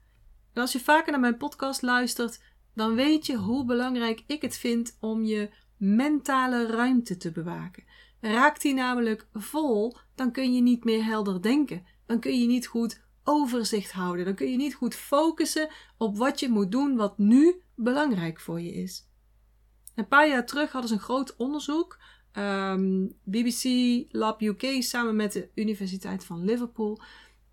En 0.53 0.61
als 0.61 0.71
je 0.71 0.79
vaker 0.79 1.11
naar 1.11 1.21
mijn 1.21 1.37
podcast 1.37 1.81
luistert, 1.81 2.41
dan 2.75 2.95
weet 2.95 3.25
je 3.25 3.37
hoe 3.37 3.65
belangrijk 3.65 4.23
ik 4.27 4.41
het 4.41 4.57
vind 4.57 4.97
om 4.99 5.23
je 5.23 5.49
mentale 5.77 6.65
ruimte 6.65 7.17
te 7.17 7.31
bewaken. 7.31 7.83
Raakt 8.25 8.61
die 8.61 8.73
namelijk 8.73 9.27
vol, 9.33 9.95
dan 10.15 10.31
kun 10.31 10.53
je 10.53 10.61
niet 10.61 10.83
meer 10.83 11.05
helder 11.05 11.41
denken. 11.41 11.85
Dan 12.05 12.19
kun 12.19 12.39
je 12.39 12.47
niet 12.47 12.67
goed 12.67 13.01
overzicht 13.23 13.91
houden. 13.91 14.25
Dan 14.25 14.35
kun 14.35 14.51
je 14.51 14.57
niet 14.57 14.75
goed 14.75 14.95
focussen 14.95 15.69
op 15.97 16.17
wat 16.17 16.39
je 16.39 16.49
moet 16.49 16.71
doen, 16.71 16.95
wat 16.95 17.17
nu 17.17 17.61
belangrijk 17.75 18.39
voor 18.39 18.61
je 18.61 18.73
is. 18.73 19.07
Een 19.95 20.07
paar 20.07 20.27
jaar 20.27 20.45
terug 20.45 20.71
hadden 20.71 20.89
ze 20.89 20.95
een 20.95 21.01
groot 21.01 21.35
onderzoek 21.35 21.97
ehm, 22.31 23.07
BBC 23.23 23.63
Lab 24.11 24.41
UK 24.41 24.65
samen 24.79 25.15
met 25.15 25.31
de 25.31 25.49
Universiteit 25.55 26.25
van 26.25 26.43
Liverpool. 26.43 27.01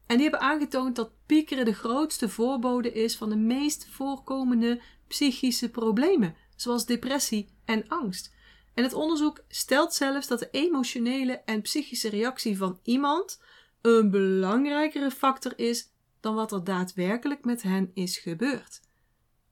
En 0.06 0.16
die 0.16 0.28
hebben 0.28 0.48
aangetoond 0.48 0.96
dat 0.96 1.12
piekeren 1.26 1.64
de 1.64 1.74
grootste 1.74 2.28
voorbode 2.28 2.92
is 2.92 3.16
van 3.16 3.28
de 3.28 3.36
meest 3.36 3.88
voorkomende 3.88 4.80
psychische 5.06 5.70
problemen, 5.70 6.34
zoals 6.56 6.86
depressie 6.86 7.48
en 7.64 7.88
angst. 7.88 8.38
En 8.74 8.82
het 8.82 8.92
onderzoek 8.92 9.44
stelt 9.48 9.94
zelfs 9.94 10.26
dat 10.26 10.38
de 10.38 10.48
emotionele 10.50 11.32
en 11.32 11.62
psychische 11.62 12.08
reactie 12.08 12.56
van 12.56 12.78
iemand 12.82 13.40
een 13.80 14.10
belangrijkere 14.10 15.10
factor 15.10 15.52
is 15.58 15.88
dan 16.20 16.34
wat 16.34 16.52
er 16.52 16.64
daadwerkelijk 16.64 17.44
met 17.44 17.62
hen 17.62 17.90
is 17.94 18.18
gebeurd. 18.18 18.80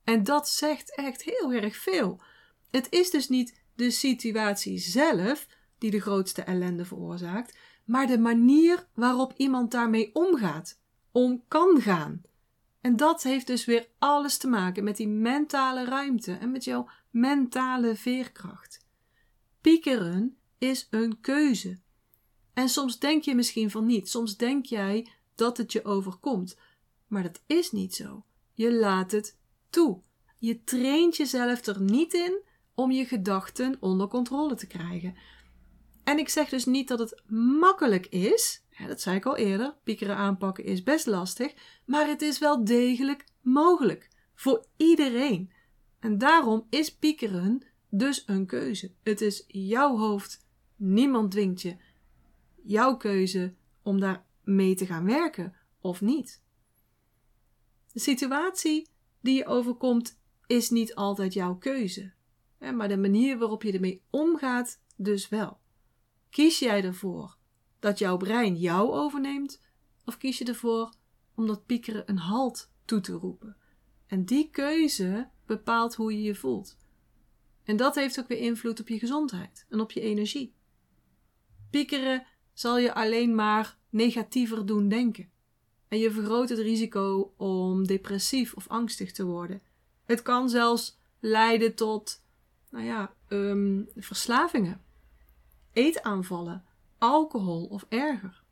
En 0.04 0.24
dat 0.24 0.48
zegt 0.48 0.96
echt 0.96 1.22
heel 1.22 1.52
erg 1.52 1.76
veel. 1.76 2.20
Het 2.70 2.86
is 2.90 3.10
dus 3.10 3.28
niet 3.28 3.60
de 3.74 3.90
situatie 3.90 4.78
zelf 4.78 5.46
die 5.78 5.90
de 5.90 6.00
grootste 6.00 6.42
ellende 6.42 6.84
veroorzaakt, 6.84 7.56
maar 7.84 8.06
de 8.06 8.18
manier 8.18 8.86
waarop 8.94 9.34
iemand 9.36 9.70
daarmee 9.70 10.14
omgaat, 10.14 10.80
om 11.12 11.42
kan 11.48 11.80
gaan. 11.80 12.22
En 12.80 12.96
dat 12.96 13.22
heeft 13.22 13.46
dus 13.46 13.64
weer 13.64 13.88
alles 13.98 14.36
te 14.36 14.48
maken 14.48 14.84
met 14.84 14.96
die 14.96 15.08
mentale 15.08 15.84
ruimte 15.84 16.32
en 16.32 16.50
met 16.50 16.64
jouw 16.64 16.88
mentale 17.10 17.96
veerkracht. 17.96 18.86
Piekeren 19.60 20.36
is 20.58 20.86
een 20.90 21.20
keuze. 21.20 21.78
En 22.54 22.68
soms 22.68 22.98
denk 22.98 23.22
je 23.22 23.34
misschien 23.34 23.70
van 23.70 23.86
niet, 23.86 24.08
soms 24.08 24.36
denk 24.36 24.66
jij 24.66 25.10
dat 25.34 25.56
het 25.56 25.72
je 25.72 25.84
overkomt, 25.84 26.56
maar 27.06 27.22
dat 27.22 27.42
is 27.46 27.72
niet 27.72 27.94
zo. 27.94 28.24
Je 28.54 28.72
laat 28.72 29.10
het 29.10 29.38
toe. 29.70 30.02
Je 30.38 30.64
traint 30.64 31.16
jezelf 31.16 31.66
er 31.66 31.80
niet 31.80 32.14
in 32.14 32.42
om 32.74 32.90
je 32.90 33.04
gedachten 33.04 33.76
onder 33.80 34.08
controle 34.08 34.54
te 34.54 34.66
krijgen. 34.66 35.14
En 36.04 36.18
ik 36.18 36.28
zeg 36.28 36.48
dus 36.48 36.64
niet 36.64 36.88
dat 36.88 36.98
het 36.98 37.22
makkelijk 37.60 38.06
is. 38.06 38.64
dat 38.86 39.00
zei 39.00 39.16
ik 39.16 39.26
al 39.26 39.36
eerder. 39.36 39.76
Piekeren 39.84 40.16
aanpakken 40.16 40.64
is 40.64 40.82
best 40.82 41.06
lastig. 41.06 41.54
Maar 41.84 42.06
het 42.06 42.22
is 42.22 42.38
wel 42.38 42.64
degelijk 42.64 43.24
mogelijk. 43.40 44.08
Voor 44.34 44.66
iedereen. 44.76 45.52
En 46.00 46.18
daarom 46.18 46.66
is 46.70 46.94
piekeren 46.94 47.62
dus 47.90 48.22
een 48.26 48.46
keuze. 48.46 48.92
Het 49.02 49.20
is 49.20 49.44
jouw 49.46 49.96
hoofd. 49.96 50.46
Niemand 50.76 51.30
dwingt 51.30 51.62
je. 51.62 51.76
Jouw 52.62 52.96
keuze 52.96 53.54
om 53.82 54.00
daar 54.00 54.24
mee 54.44 54.74
te 54.74 54.86
gaan 54.86 55.04
werken 55.04 55.54
of 55.80 56.00
niet. 56.00 56.42
De 57.92 58.00
situatie 58.00 58.88
die 59.20 59.36
je 59.36 59.46
overkomt 59.46 60.18
is 60.46 60.70
niet 60.70 60.94
altijd 60.94 61.32
jouw 61.32 61.56
keuze 61.56 62.16
maar 62.58 62.88
de 62.88 62.96
manier 62.96 63.38
waarop 63.38 63.62
je 63.62 63.72
ermee 63.72 64.02
omgaat 64.10 64.80
dus 64.96 65.28
wel. 65.28 65.58
Kies 66.30 66.58
jij 66.58 66.84
ervoor 66.84 67.36
dat 67.78 67.98
jouw 67.98 68.16
brein 68.16 68.56
jou 68.56 68.90
overneemt, 68.90 69.60
of 70.04 70.16
kies 70.16 70.38
je 70.38 70.44
ervoor 70.44 70.92
om 71.34 71.46
dat 71.46 71.66
piekeren 71.66 72.02
een 72.06 72.18
halt 72.18 72.70
toe 72.84 73.00
te 73.00 73.12
roepen? 73.12 73.56
En 74.06 74.24
die 74.24 74.50
keuze 74.50 75.28
bepaalt 75.46 75.94
hoe 75.94 76.12
je 76.12 76.22
je 76.22 76.34
voelt. 76.34 76.76
En 77.68 77.76
dat 77.76 77.94
heeft 77.94 78.18
ook 78.18 78.28
weer 78.28 78.38
invloed 78.38 78.80
op 78.80 78.88
je 78.88 78.98
gezondheid 78.98 79.66
en 79.68 79.80
op 79.80 79.92
je 79.92 80.00
energie. 80.00 80.54
Piekeren 81.70 82.26
zal 82.52 82.78
je 82.78 82.94
alleen 82.94 83.34
maar 83.34 83.78
negatiever 83.90 84.66
doen 84.66 84.88
denken. 84.88 85.30
En 85.88 85.98
je 85.98 86.10
vergroot 86.10 86.48
het 86.48 86.58
risico 86.58 87.34
om 87.36 87.86
depressief 87.86 88.54
of 88.54 88.68
angstig 88.68 89.12
te 89.12 89.24
worden. 89.24 89.62
Het 90.04 90.22
kan 90.22 90.48
zelfs 90.48 90.98
leiden 91.20 91.74
tot 91.74 92.22
nou 92.70 92.84
ja, 92.84 93.14
um, 93.28 93.88
verslavingen, 93.96 94.82
eetaanvallen, 95.72 96.64
alcohol 96.98 97.64
of 97.64 97.86
erger. 97.88 98.42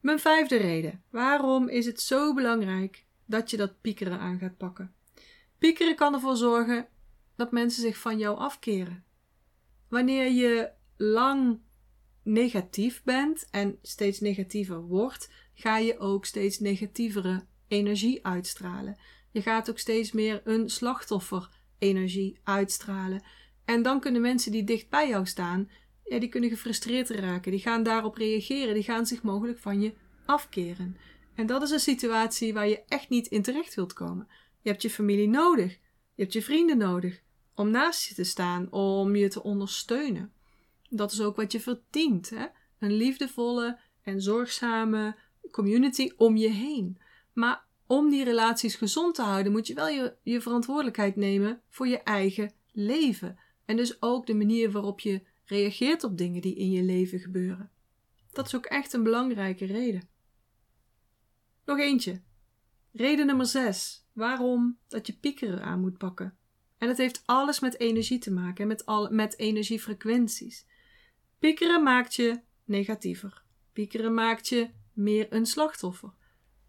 Mijn 0.00 0.18
vijfde 0.18 0.56
reden. 0.56 1.02
Waarom 1.10 1.68
is 1.68 1.86
het 1.86 2.00
zo 2.00 2.34
belangrijk 2.34 3.04
dat 3.24 3.50
je 3.50 3.56
dat 3.56 3.80
piekeren 3.80 4.18
aan 4.18 4.38
gaat 4.38 4.56
pakken? 4.56 4.94
Piekeren 5.58 5.96
kan 5.96 6.14
ervoor 6.14 6.36
zorgen 6.36 6.88
dat 7.36 7.52
mensen 7.52 7.82
zich 7.82 7.98
van 7.98 8.18
jou 8.18 8.38
afkeren. 8.38 9.04
Wanneer 9.88 10.30
je 10.30 10.70
lang 10.96 11.60
negatief 12.22 13.02
bent 13.02 13.46
en 13.50 13.78
steeds 13.82 14.20
negatiever 14.20 14.80
wordt, 14.80 15.30
ga 15.54 15.78
je 15.78 15.98
ook 15.98 16.24
steeds 16.24 16.58
negatievere 16.58 17.46
energie 17.68 18.26
uitstralen. 18.26 18.96
Je 19.30 19.42
gaat 19.42 19.70
ook 19.70 19.78
steeds 19.78 20.12
meer 20.12 20.40
een 20.44 20.70
slachtoffer 20.70 21.48
energie 21.78 22.40
uitstralen. 22.42 23.22
En 23.64 23.82
dan 23.82 24.00
kunnen 24.00 24.20
mensen 24.20 24.52
die 24.52 24.64
dicht 24.64 24.88
bij 24.88 25.08
jou 25.08 25.26
staan, 25.26 25.70
die 26.04 26.28
kunnen 26.28 26.50
gefrustreerd 26.50 27.10
raken. 27.10 27.50
Die 27.50 27.60
gaan 27.60 27.82
daarop 27.82 28.16
reageren. 28.16 28.74
Die 28.74 28.82
gaan 28.82 29.06
zich 29.06 29.22
mogelijk 29.22 29.58
van 29.58 29.80
je 29.80 29.94
afkeren. 30.24 30.96
En 31.34 31.46
dat 31.46 31.62
is 31.62 31.70
een 31.70 31.80
situatie 31.80 32.54
waar 32.54 32.68
je 32.68 32.82
echt 32.88 33.08
niet 33.08 33.26
in 33.26 33.42
terecht 33.42 33.74
wilt 33.74 33.92
komen. 33.92 34.28
Je 34.60 34.70
hebt 34.70 34.82
je 34.82 34.90
familie 34.90 35.28
nodig. 35.28 35.72
Je 36.14 36.22
hebt 36.22 36.32
je 36.32 36.42
vrienden 36.42 36.78
nodig 36.78 37.22
om 37.56 37.70
naast 37.70 38.08
je 38.08 38.14
te 38.14 38.24
staan, 38.24 38.72
om 38.72 39.16
je 39.16 39.28
te 39.28 39.42
ondersteunen. 39.42 40.32
Dat 40.88 41.12
is 41.12 41.20
ook 41.20 41.36
wat 41.36 41.52
je 41.52 41.60
verdient. 41.60 42.30
Hè? 42.30 42.46
Een 42.78 42.92
liefdevolle 42.92 43.78
en 44.02 44.22
zorgzame, 44.22 45.16
community 45.50 46.12
om 46.16 46.36
je 46.36 46.48
heen. 46.48 46.98
Maar 47.32 47.64
om 47.86 48.10
die 48.10 48.24
relaties 48.24 48.74
gezond 48.74 49.14
te 49.14 49.22
houden, 49.22 49.52
moet 49.52 49.66
je 49.66 49.74
wel 49.74 49.88
je, 49.88 50.14
je 50.22 50.40
verantwoordelijkheid 50.40 51.16
nemen 51.16 51.60
voor 51.68 51.86
je 51.88 52.02
eigen 52.02 52.52
leven. 52.72 53.38
En 53.64 53.76
dus 53.76 54.02
ook 54.02 54.26
de 54.26 54.34
manier 54.34 54.70
waarop 54.70 55.00
je 55.00 55.22
reageert 55.44 56.04
op 56.04 56.18
dingen 56.18 56.40
die 56.40 56.54
in 56.54 56.70
je 56.70 56.82
leven 56.82 57.18
gebeuren. 57.18 57.70
Dat 58.32 58.46
is 58.46 58.56
ook 58.56 58.66
echt 58.66 58.92
een 58.92 59.02
belangrijke 59.02 59.64
reden. 59.64 60.08
Nog 61.64 61.78
eentje. 61.78 62.20
Reden 62.92 63.26
nummer 63.26 63.46
6. 63.46 64.04
Waarom 64.12 64.78
dat 64.88 65.06
je 65.06 65.12
piekeren 65.12 65.62
aan 65.62 65.80
moet 65.80 65.98
pakken. 65.98 66.36
En 66.78 66.88
dat 66.88 66.96
heeft 66.96 67.22
alles 67.24 67.60
met 67.60 67.78
energie 67.78 68.18
te 68.18 68.32
maken, 68.32 68.66
met, 68.66 68.86
al, 68.86 69.10
met 69.10 69.38
energiefrequenties. 69.38 70.66
Piekeren 71.38 71.82
maakt 71.82 72.14
je 72.14 72.40
negatiever. 72.64 73.42
Piekeren 73.72 74.14
maakt 74.14 74.48
je 74.48 74.70
meer 74.92 75.26
een 75.32 75.46
slachtoffer. 75.46 76.12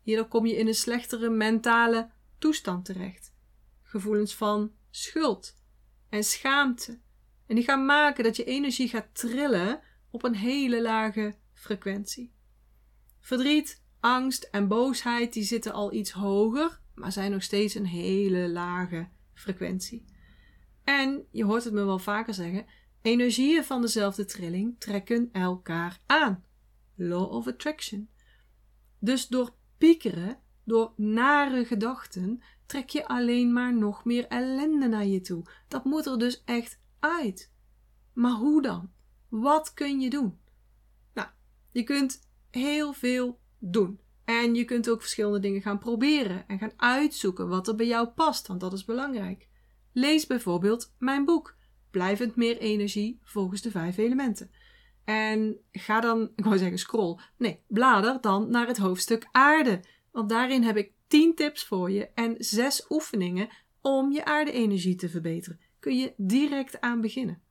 Hierdoor 0.01 0.27
kom 0.27 0.45
je 0.45 0.55
in 0.55 0.67
een 0.67 0.75
slechtere 0.75 1.29
mentale 1.29 2.09
toestand 2.37 2.85
terecht. 2.85 3.33
Gevoelens 3.83 4.35
van 4.35 4.71
schuld 4.89 5.55
en 6.09 6.23
schaamte. 6.23 6.99
En 7.45 7.55
die 7.55 7.63
gaan 7.63 7.85
maken 7.85 8.23
dat 8.23 8.35
je 8.35 8.43
energie 8.43 8.87
gaat 8.87 9.15
trillen 9.15 9.81
op 10.09 10.23
een 10.23 10.35
hele 10.35 10.81
lage 10.81 11.35
frequentie. 11.53 12.33
Verdriet, 13.19 13.81
angst 13.99 14.43
en 14.43 14.67
boosheid 14.67 15.33
die 15.33 15.43
zitten 15.43 15.73
al 15.73 15.93
iets 15.93 16.11
hoger, 16.11 16.79
maar 16.95 17.11
zijn 17.11 17.31
nog 17.31 17.43
steeds 17.43 17.75
een 17.75 17.85
hele 17.85 18.49
lage 18.49 19.09
frequentie. 19.37 20.05
En 20.83 21.27
je 21.31 21.43
hoort 21.43 21.63
het 21.63 21.73
me 21.73 21.85
wel 21.85 21.99
vaker 21.99 22.33
zeggen: 22.33 22.65
energieën 23.01 23.63
van 23.63 23.81
dezelfde 23.81 24.25
trilling 24.25 24.79
trekken 24.79 25.29
elkaar 25.31 25.99
aan. 26.05 26.43
Law 26.95 27.31
of 27.31 27.47
attraction. 27.47 28.09
Dus 28.99 29.27
door 29.27 29.53
piekeren, 29.77 30.39
door 30.63 30.93
nare 30.95 31.65
gedachten, 31.65 32.41
trek 32.65 32.89
je 32.89 33.07
alleen 33.07 33.53
maar 33.53 33.77
nog 33.77 34.05
meer 34.05 34.27
ellende 34.27 34.87
naar 34.87 35.05
je 35.05 35.21
toe. 35.21 35.43
Dat 35.67 35.83
moet 35.83 36.05
er 36.05 36.19
dus 36.19 36.43
echt 36.43 36.79
uit. 36.99 37.51
Maar 38.13 38.31
hoe 38.31 38.61
dan? 38.61 38.91
Wat 39.29 39.73
kun 39.73 39.99
je 39.99 40.09
doen? 40.09 40.39
Nou, 41.13 41.27
je 41.71 41.83
kunt 41.83 42.29
heel 42.49 42.93
veel 42.93 43.39
doen. 43.59 43.99
En 44.27 44.55
je 44.55 44.65
kunt 44.65 44.89
ook 44.89 45.01
verschillende 45.01 45.39
dingen 45.39 45.61
gaan 45.61 45.79
proberen 45.79 46.47
en 46.47 46.57
gaan 46.57 46.73
uitzoeken 46.75 47.47
wat 47.47 47.67
er 47.67 47.75
bij 47.75 47.87
jou 47.87 48.07
past, 48.07 48.47
want 48.47 48.59
dat 48.59 48.73
is 48.73 48.85
belangrijk. 48.85 49.47
Lees 49.93 50.25
bijvoorbeeld 50.25 50.93
mijn 50.97 51.25
boek 51.25 51.57
Blijvend 51.91 52.35
meer 52.35 52.57
energie 52.57 53.19
volgens 53.23 53.61
de 53.61 53.71
vijf 53.71 53.97
elementen. 53.97 54.51
En 55.03 55.57
ga 55.71 55.99
dan, 55.99 56.31
ik 56.35 56.43
wou 56.43 56.57
zeggen 56.57 56.79
scroll, 56.79 57.19
nee, 57.37 57.63
blader 57.67 58.21
dan 58.21 58.49
naar 58.49 58.67
het 58.67 58.77
hoofdstuk 58.77 59.27
aarde. 59.31 59.83
Want 60.11 60.29
daarin 60.29 60.63
heb 60.63 60.77
ik 60.77 60.91
10 61.07 61.35
tips 61.35 61.65
voor 61.65 61.91
je 61.91 62.09
en 62.13 62.35
6 62.37 62.85
oefeningen 62.89 63.49
om 63.81 64.11
je 64.11 64.25
aarde-energie 64.25 64.95
te 64.95 65.09
verbeteren. 65.09 65.59
Kun 65.79 65.97
je 65.97 66.13
direct 66.17 66.81
aan 66.81 67.01
beginnen. 67.01 67.41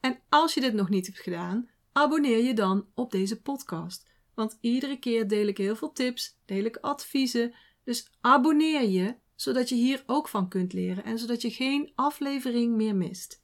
En 0.00 0.18
als 0.28 0.54
je 0.54 0.60
dit 0.60 0.72
nog 0.72 0.88
niet 0.88 1.06
hebt 1.06 1.20
gedaan, 1.20 1.68
abonneer 1.92 2.44
je 2.44 2.54
dan 2.54 2.86
op 2.94 3.10
deze 3.10 3.40
podcast. 3.40 4.11
Want 4.34 4.58
iedere 4.60 4.98
keer 4.98 5.28
deel 5.28 5.46
ik 5.46 5.58
heel 5.58 5.76
veel 5.76 5.92
tips, 5.92 6.38
deel 6.44 6.64
ik 6.64 6.76
adviezen. 6.76 7.54
Dus 7.84 8.10
abonneer 8.20 8.88
je, 8.88 9.16
zodat 9.34 9.68
je 9.68 9.74
hier 9.74 10.02
ook 10.06 10.28
van 10.28 10.48
kunt 10.48 10.72
leren 10.72 11.04
en 11.04 11.18
zodat 11.18 11.42
je 11.42 11.50
geen 11.50 11.92
aflevering 11.94 12.76
meer 12.76 12.96
mist. 12.96 13.42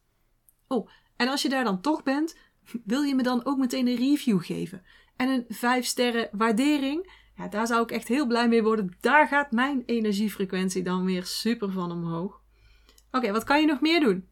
Oh, 0.69 0.91
en 1.17 1.29
als 1.29 1.43
je 1.43 1.49
daar 1.49 1.65
dan 1.65 1.81
toch 1.81 2.03
bent, 2.03 2.37
wil 2.85 3.03
je 3.03 3.15
me 3.15 3.23
dan 3.23 3.45
ook 3.45 3.59
meteen 3.59 3.87
een 3.87 3.97
review 3.97 4.43
geven 4.43 4.83
en 5.17 5.29
een 5.29 5.45
5 5.49 5.87
sterren 5.87 6.29
waardering? 6.33 7.13
Ja, 7.37 7.49
daar 7.49 7.67
zou 7.67 7.83
ik 7.83 7.91
echt 7.91 8.09
heel 8.09 8.27
blij 8.27 8.49
mee 8.49 8.63
worden. 8.63 8.97
Daar 9.01 9.29
gaat 9.29 9.53
mijn 9.53 9.83
energiefrequentie 9.87 10.83
dan 10.83 11.05
weer 11.05 11.25
super 11.25 11.73
van 11.73 11.93
omhoog. 11.93 12.43
Oké, 13.11 13.33
wat 13.33 13.45
kan 13.45 13.61
je 13.61 13.67
nog 13.67 13.81
meer 13.81 14.01
doen? 14.01 14.29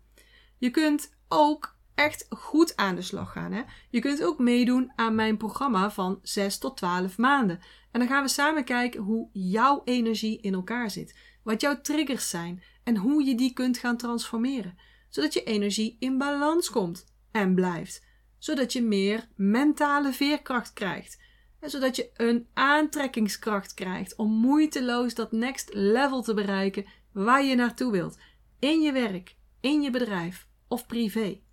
Je 0.59 0.71
kunt 0.71 1.17
ook 1.29 1.76
echt 1.97 2.27
goed 2.31 2.77
aan 2.77 2.95
de 2.95 3.03
slag 3.03 3.33
gaan. 3.33 3.53
Hè? 3.53 3.63
Je 3.91 4.01
kunt 4.01 4.23
ook 4.23 4.39
meedoen 4.39 4.93
aan 4.95 5.15
mijn 5.15 5.37
programma 5.37 5.91
van 5.91 6.19
6 6.23 6.59
tot 6.59 6.77
12 6.77 7.19
maanden. 7.19 7.61
En 7.93 8.01
dan 8.01 8.09
gaan 8.09 8.23
we 8.23 8.29
samen 8.29 8.65
kijken 8.65 9.01
hoe 9.01 9.29
jouw 9.33 9.83
energie 9.85 10.41
in 10.41 10.55
elkaar 10.55 10.91
zit. 10.91 11.19
Wat 11.43 11.61
jouw 11.61 11.81
triggers 11.81 12.31
zijn 12.31 12.63
en 12.85 12.97
hoe 12.97 13.25
je 13.25 13.35
die 13.35 13.53
kunt 13.53 13.79
gaan 13.79 13.97
transformeren. 13.97 14.79
Zodat 15.09 15.33
je 15.33 15.43
energie 15.43 15.97
in 15.99 16.19
balans 16.19 16.71
komt 16.71 17.05
en 17.31 17.55
blijft. 17.55 18.05
Zodat 18.39 18.73
je 18.73 18.83
meer 18.83 19.29
mentale 19.37 20.13
veerkracht 20.13 20.73
krijgt. 20.73 21.25
En 21.61 21.71
zodat 21.71 21.97
je 21.97 22.11
een 22.15 22.47
aantrekkingskracht 22.55 23.75
krijgt 23.75 24.17
om 24.17 24.31
moeiteloos 24.31 25.15
dat 25.15 25.33
next 25.33 25.75
level 25.75 26.23
te 26.23 26.35
bereiken 26.35 26.87
waar 27.13 27.45
je 27.45 27.55
naartoe 27.55 27.93
wilt. 27.93 28.19
In 28.59 28.81
je 28.81 28.93
werk, 28.93 29.37
in 29.61 29.83
je 29.83 29.91
bedrijf 29.91 30.49
of 30.69 30.87
privé. 30.87 31.45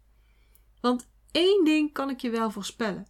Want 0.83 1.09
één 1.31 1.63
ding 1.63 1.93
kan 1.93 2.09
ik 2.09 2.19
je 2.19 2.29
wel 2.29 2.51
voorspellen. 2.51 3.07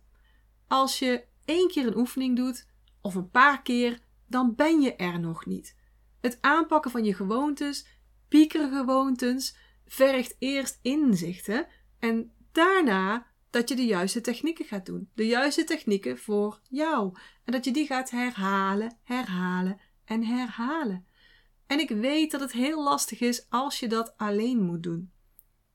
Als 0.68 1.00
je 1.00 1.24
één 1.46 1.68
keer 1.68 1.88
een 1.88 1.98
oefening 1.98 2.36
doet, 2.36 2.68
of 3.02 3.16
een 3.16 3.30
paar 3.30 3.62
keer, 3.62 4.00
dan 4.28 4.56
ben 4.56 4.82
je 4.82 4.96
er 4.96 5.20
nog 5.20 5.46
niet. 5.46 5.76
Het 6.22 6.38
aanpakken 6.42 6.92
van 6.92 7.04
je 7.04 7.14
gewoontes, 7.14 7.88
piekergewoontes, 8.28 9.56
vergt 9.86 10.36
eerst 10.40 10.80
inzichten 10.82 11.68
en 12.00 12.32
daarna 12.52 13.28
dat 13.50 13.70
je 13.70 13.76
de 13.76 13.86
juiste 13.86 14.22
technieken 14.22 14.66
gaat 14.66 14.86
doen. 14.86 15.10
De 15.14 15.28
juiste 15.28 15.64
technieken 15.64 16.18
voor 16.18 16.60
jou. 16.70 17.18
En 17.44 17.52
dat 17.52 17.66
je 17.66 17.72
die 17.72 17.86
gaat 17.86 18.10
herhalen, 18.10 18.98
herhalen 19.04 19.80
en 20.06 20.24
herhalen. 20.24 21.08
En 21.68 21.80
ik 21.80 21.90
weet 21.90 22.32
dat 22.32 22.42
het 22.42 22.52
heel 22.52 22.84
lastig 22.84 23.20
is 23.20 23.50
als 23.50 23.80
je 23.80 23.88
dat 23.88 24.18
alleen 24.18 24.62
moet 24.62 24.84
doen. 24.84 25.12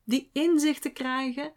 Die 0.04 0.30
inzichten 0.32 0.92
krijgen, 0.92 1.52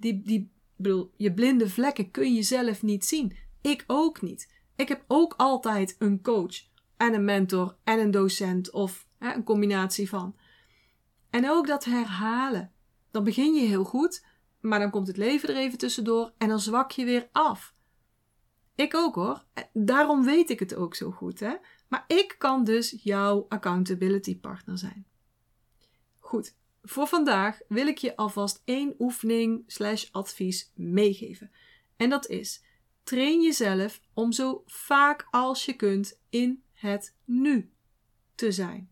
die, 0.00 0.22
die, 0.22 0.52
bedoel, 0.76 1.12
je 1.16 1.34
blinde 1.34 1.68
vlekken 1.68 2.10
kun 2.10 2.34
je 2.34 2.42
zelf 2.42 2.82
niet 2.82 3.04
zien. 3.04 3.36
Ik 3.60 3.84
ook 3.86 4.22
niet. 4.22 4.52
Ik 4.76 4.88
heb 4.88 5.04
ook 5.06 5.34
altijd 5.36 5.96
een 5.98 6.22
coach 6.22 6.68
en 6.96 7.14
een 7.14 7.24
mentor 7.24 7.76
en 7.84 7.98
een 7.98 8.10
docent 8.10 8.70
of 8.70 9.06
hè, 9.18 9.34
een 9.34 9.44
combinatie 9.44 10.08
van. 10.08 10.36
En 11.30 11.50
ook 11.50 11.66
dat 11.66 11.84
herhalen. 11.84 12.72
Dan 13.10 13.24
begin 13.24 13.54
je 13.54 13.66
heel 13.66 13.84
goed, 13.84 14.26
maar 14.60 14.78
dan 14.78 14.90
komt 14.90 15.06
het 15.06 15.16
leven 15.16 15.48
er 15.48 15.56
even 15.56 15.78
tussendoor 15.78 16.32
en 16.38 16.48
dan 16.48 16.60
zwak 16.60 16.90
je 16.90 17.04
weer 17.04 17.28
af. 17.32 17.74
Ik 18.74 18.94
ook 18.94 19.14
hoor. 19.14 19.44
Daarom 19.72 20.24
weet 20.24 20.50
ik 20.50 20.58
het 20.58 20.74
ook 20.74 20.94
zo 20.94 21.10
goed. 21.10 21.40
Hè? 21.40 21.54
Maar 21.88 22.04
ik 22.06 22.34
kan 22.38 22.64
dus 22.64 22.96
jouw 23.02 23.46
accountability 23.48 24.38
partner 24.38 24.78
zijn. 24.78 25.06
Goed, 26.18 26.56
voor 26.82 27.06
vandaag 27.06 27.60
wil 27.68 27.86
ik 27.86 27.98
je 27.98 28.16
alvast 28.16 28.62
één 28.64 28.94
oefening 28.98 29.64
slash 29.66 30.08
advies 30.10 30.72
meegeven. 30.74 31.50
En 31.96 32.10
dat 32.10 32.28
is, 32.28 32.62
train 33.02 33.42
jezelf 33.42 34.00
om 34.14 34.32
zo 34.32 34.62
vaak 34.66 35.26
als 35.30 35.64
je 35.64 35.72
kunt 35.72 36.20
in 36.28 36.62
het 36.72 37.16
nu 37.24 37.70
te 38.34 38.52
zijn. 38.52 38.90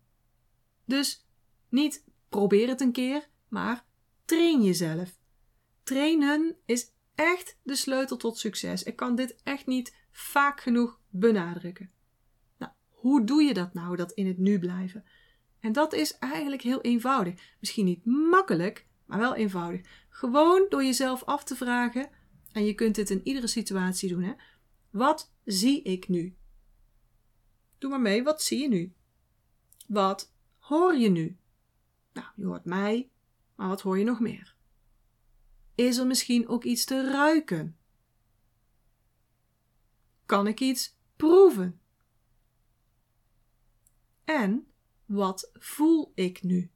Dus 0.85 1.25
niet 1.69 2.03
probeer 2.29 2.67
het 2.67 2.81
een 2.81 2.91
keer, 2.91 3.29
maar 3.47 3.85
train 4.25 4.63
jezelf. 4.63 5.17
Trainen 5.83 6.55
is 6.65 6.91
echt 7.15 7.57
de 7.63 7.75
sleutel 7.75 8.17
tot 8.17 8.37
succes. 8.37 8.83
Ik 8.83 8.95
kan 8.95 9.15
dit 9.15 9.35
echt 9.43 9.65
niet 9.65 9.95
vaak 10.11 10.61
genoeg 10.61 10.99
benadrukken. 11.09 11.91
Nou, 12.57 12.71
hoe 12.89 13.23
doe 13.23 13.43
je 13.43 13.53
dat 13.53 13.73
nou, 13.73 13.95
dat 13.95 14.11
in 14.11 14.27
het 14.27 14.37
nu 14.37 14.59
blijven? 14.59 15.05
En 15.59 15.71
dat 15.71 15.93
is 15.93 16.17
eigenlijk 16.17 16.61
heel 16.61 16.81
eenvoudig. 16.81 17.55
Misschien 17.59 17.85
niet 17.85 18.05
makkelijk, 18.05 18.87
maar 19.05 19.19
wel 19.19 19.35
eenvoudig. 19.35 19.81
Gewoon 20.09 20.65
door 20.69 20.83
jezelf 20.83 21.23
af 21.23 21.43
te 21.43 21.55
vragen, 21.55 22.09
en 22.51 22.65
je 22.65 22.73
kunt 22.73 22.95
dit 22.95 23.09
in 23.09 23.21
iedere 23.23 23.47
situatie 23.47 24.09
doen, 24.09 24.23
hè? 24.23 24.33
Wat 24.89 25.33
zie 25.45 25.81
ik 25.81 26.07
nu? 26.07 26.35
Doe 27.77 27.89
maar 27.89 28.01
mee, 28.01 28.23
wat 28.23 28.41
zie 28.41 28.59
je 28.59 28.67
nu? 28.67 28.93
Wat 29.87 30.33
hoor 30.57 30.95
je 30.95 31.09
nu? 31.09 31.37
Nou, 32.13 32.27
je 32.35 32.45
hoort 32.45 32.65
mij, 32.65 33.09
maar 33.55 33.67
wat 33.67 33.81
hoor 33.81 33.97
je 33.97 34.03
nog 34.03 34.19
meer? 34.19 34.55
Is 35.75 35.97
er 35.97 36.07
misschien 36.07 36.47
ook 36.47 36.63
iets 36.63 36.85
te 36.85 37.11
ruiken? 37.11 37.77
Kan 40.25 40.47
ik 40.47 40.59
iets 40.59 40.97
proeven? 41.15 41.81
En 44.23 44.68
wat 45.09 45.49
voel 45.53 46.11
ik 46.15 46.43
nu? 46.43 46.71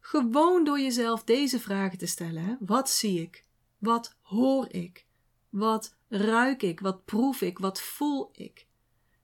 Gewoon 0.00 0.64
door 0.64 0.80
jezelf 0.80 1.24
deze 1.24 1.60
vragen 1.60 1.98
te 1.98 2.06
stellen. 2.06 2.44
Hè? 2.44 2.56
Wat 2.60 2.90
zie 2.90 3.20
ik? 3.20 3.44
Wat 3.78 4.16
hoor 4.20 4.72
ik? 4.72 5.06
Wat 5.48 5.96
ruik 6.08 6.62
ik? 6.62 6.80
Wat 6.80 7.04
proef 7.04 7.40
ik? 7.40 7.58
Wat 7.58 7.80
voel 7.80 8.28
ik? 8.32 8.66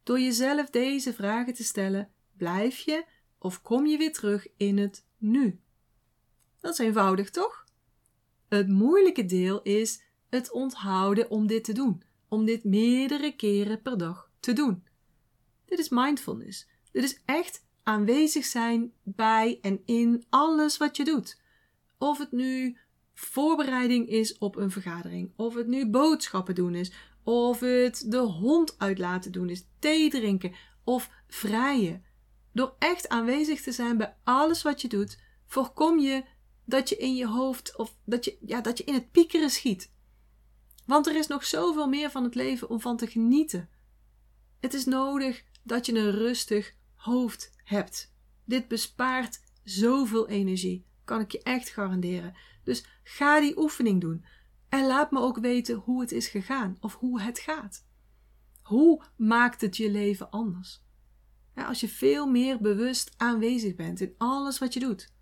Door 0.03 0.21
jezelf 0.21 0.71
deze 0.71 1.15
vragen 1.15 1.55
te 1.55 1.65
stellen, 1.65 2.11
blijf 2.37 2.79
je 2.79 3.05
of 3.39 3.63
kom 3.63 3.87
je 3.87 3.99
weer 3.99 4.13
terug 4.13 4.47
in 4.57 4.79
het 4.79 5.07
nu. 5.17 5.61
Dat 6.61 6.73
is 6.73 6.79
eenvoudig, 6.79 7.31
toch? 7.31 7.65
Het 8.49 8.69
moeilijke 8.69 9.25
deel 9.25 9.63
is 9.63 10.03
het 10.29 10.53
onthouden 10.53 11.31
om 11.31 11.47
dit 11.47 11.65
te 11.65 11.73
doen, 11.73 12.03
om 12.29 12.45
dit 12.45 12.65
meerdere 12.65 13.37
keren 13.37 13.83
per 13.83 13.99
dag 13.99 14.31
te 14.41 14.53
doen. 14.53 14.87
Dit 15.65 15.79
is 15.79 15.89
mindfulness. 15.89 16.73
Dit 16.95 17.05
is 17.05 17.21
echt 17.25 17.65
aanwezig 17.83 18.45
zijn 18.45 18.93
bij 19.03 19.59
en 19.63 19.83
in 19.85 20.25
alles 20.31 20.77
wat 20.77 20.97
je 20.97 21.05
doet. 21.05 21.41
Of 21.99 22.19
het 22.19 22.33
nu 22.33 22.79
voorbereiding 23.15 24.09
is 24.09 24.39
op 24.39 24.57
een 24.57 24.71
vergadering, 24.71 25.33
of 25.37 25.55
het 25.55 25.67
nu 25.67 25.87
boodschappen 25.87 26.55
doen 26.55 26.75
is, 26.75 26.93
of 27.23 27.61
het 27.61 28.05
de 28.07 28.19
hond 28.19 28.75
uit 28.79 28.99
laten 28.99 29.33
doen 29.33 29.49
is, 29.49 29.67
thee 29.79 30.11
drinken 30.11 30.55
of 30.85 31.11
vrijen. 31.29 32.05
Door 32.53 32.75
echt 32.79 33.09
aanwezig 33.09 33.63
te 33.63 33.73
zijn 33.73 33.97
bij 33.97 34.17
alles 34.25 34.63
wat 34.63 34.81
je 34.81 34.89
doet, 34.89 35.19
voorkom 35.47 35.99
je 35.99 36.25
dat 36.65 36.89
je 36.89 36.97
in 36.97 37.15
je 37.15 37.27
hoofd 37.27 37.77
of 37.77 37.97
dat 38.05 38.25
je, 38.25 38.39
ja, 38.41 38.61
dat 38.61 38.79
je 38.79 38.85
in 38.85 38.95
het 38.95 39.11
piekeren 39.11 39.51
schiet. 39.51 39.93
Want 40.87 41.07
er 41.07 41.17
is 41.17 41.27
nog 41.27 41.45
zoveel 41.45 41.89
meer 41.89 42.11
van 42.11 42.25
het 42.25 42.35
leven 42.35 42.69
om 42.69 42.81
van 42.81 42.97
te 42.97 43.07
genieten. 43.07 43.69
Het 44.61 44.75
is 44.75 44.85
nodig 44.85 45.45
dat 45.63 45.87
je 45.87 45.95
een 45.95 46.11
rustig 46.11 46.75
hoofd 47.05 47.53
hebt. 47.65 48.13
Dit 48.45 48.69
bespaart 48.69 49.41
zoveel 49.63 50.29
energie, 50.29 50.87
kan 51.05 51.21
ik 51.21 51.33
je 51.33 51.43
echt 51.43 51.69
garanderen. 51.69 52.35
Dus 52.63 52.87
ga 53.03 53.41
die 53.41 53.59
oefening 53.59 54.01
doen 54.01 54.25
en 54.69 54.87
laat 54.87 55.11
me 55.11 55.21
ook 55.21 55.39
weten 55.39 55.77
hoe 55.77 56.01
het 56.01 56.13
is 56.13 56.29
gegaan 56.29 56.77
of 56.81 56.95
hoe 56.95 57.21
het 57.21 57.39
gaat. 57.39 57.87
Hoe 58.63 59.03
maakt 59.17 59.61
het 59.61 59.77
je 59.77 59.91
leven 59.91 60.31
anders? 60.31 60.83
Als 61.55 61.81
je 61.81 61.89
veel 61.89 62.27
meer 62.27 62.61
bewust 62.61 63.15
aanwezig 63.17 63.75
bent 63.75 64.01
in 64.01 64.15
alles 64.19 64.59
wat 64.59 64.75
je 64.75 64.81
doet. 64.81 65.13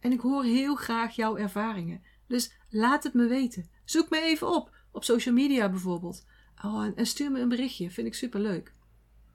En 0.00 0.12
ik 0.12 0.20
hoor 0.20 0.44
heel 0.44 0.74
graag 0.74 1.16
jouw 1.16 1.36
ervaringen. 1.36 2.02
Dus 2.26 2.52
laat 2.70 3.04
het 3.04 3.14
me 3.14 3.26
weten. 3.26 3.70
Zoek 3.84 4.10
me 4.10 4.20
even 4.20 4.54
op, 4.54 4.74
op 4.92 5.04
social 5.04 5.34
media 5.34 5.68
bijvoorbeeld. 5.68 6.24
Oh, 6.64 6.86
en 6.94 7.06
stuur 7.06 7.30
me 7.30 7.40
een 7.40 7.48
berichtje, 7.48 7.90
vind 7.90 8.06
ik 8.06 8.14
superleuk. 8.14 8.74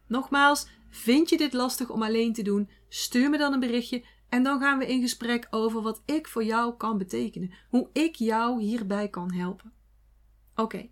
Nogmaals, 0.08 0.68
vind 0.90 1.30
je 1.30 1.38
dit 1.38 1.54
lastig 1.54 1.90
om 1.90 2.04
alleen 2.04 2.34
te 2.34 2.42
doen? 2.42 2.70
Stuur 2.90 3.30
me 3.30 3.38
dan 3.38 3.54
een 3.54 3.60
berichtje 3.60 4.06
en 4.30 4.44
dan 4.44 4.60
gaan 4.60 4.78
we 4.78 4.88
in 4.88 5.02
gesprek 5.02 5.48
over 5.50 5.82
wat 5.82 6.02
ik 6.06 6.28
voor 6.28 6.44
jou 6.44 6.78
kan 6.78 6.98
betekenen. 6.98 7.52
Hoe 7.70 7.90
ik 7.94 8.16
jou 8.16 8.62
hierbij 8.62 9.10
kan 9.10 9.34
helpen. 9.34 9.74
Oké, 10.56 10.90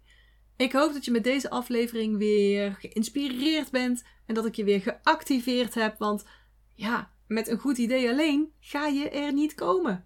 ik 0.57 0.71
hoop 0.71 0.93
dat 0.93 1.05
je 1.05 1.11
met 1.11 1.23
deze 1.23 1.49
aflevering 1.49 2.17
weer 2.17 2.77
geïnspireerd 2.79 3.71
bent 3.71 4.03
en 4.25 4.35
dat 4.35 4.45
ik 4.45 4.55
je 4.55 4.63
weer 4.63 4.81
geactiveerd 4.81 5.73
heb. 5.73 5.97
Want 5.97 6.25
ja, 6.73 7.11
met 7.27 7.47
een 7.47 7.59
goed 7.59 7.77
idee 7.77 8.09
alleen 8.09 8.51
ga 8.59 8.87
je 8.87 9.09
er 9.09 9.33
niet 9.33 9.53
komen. 9.53 10.05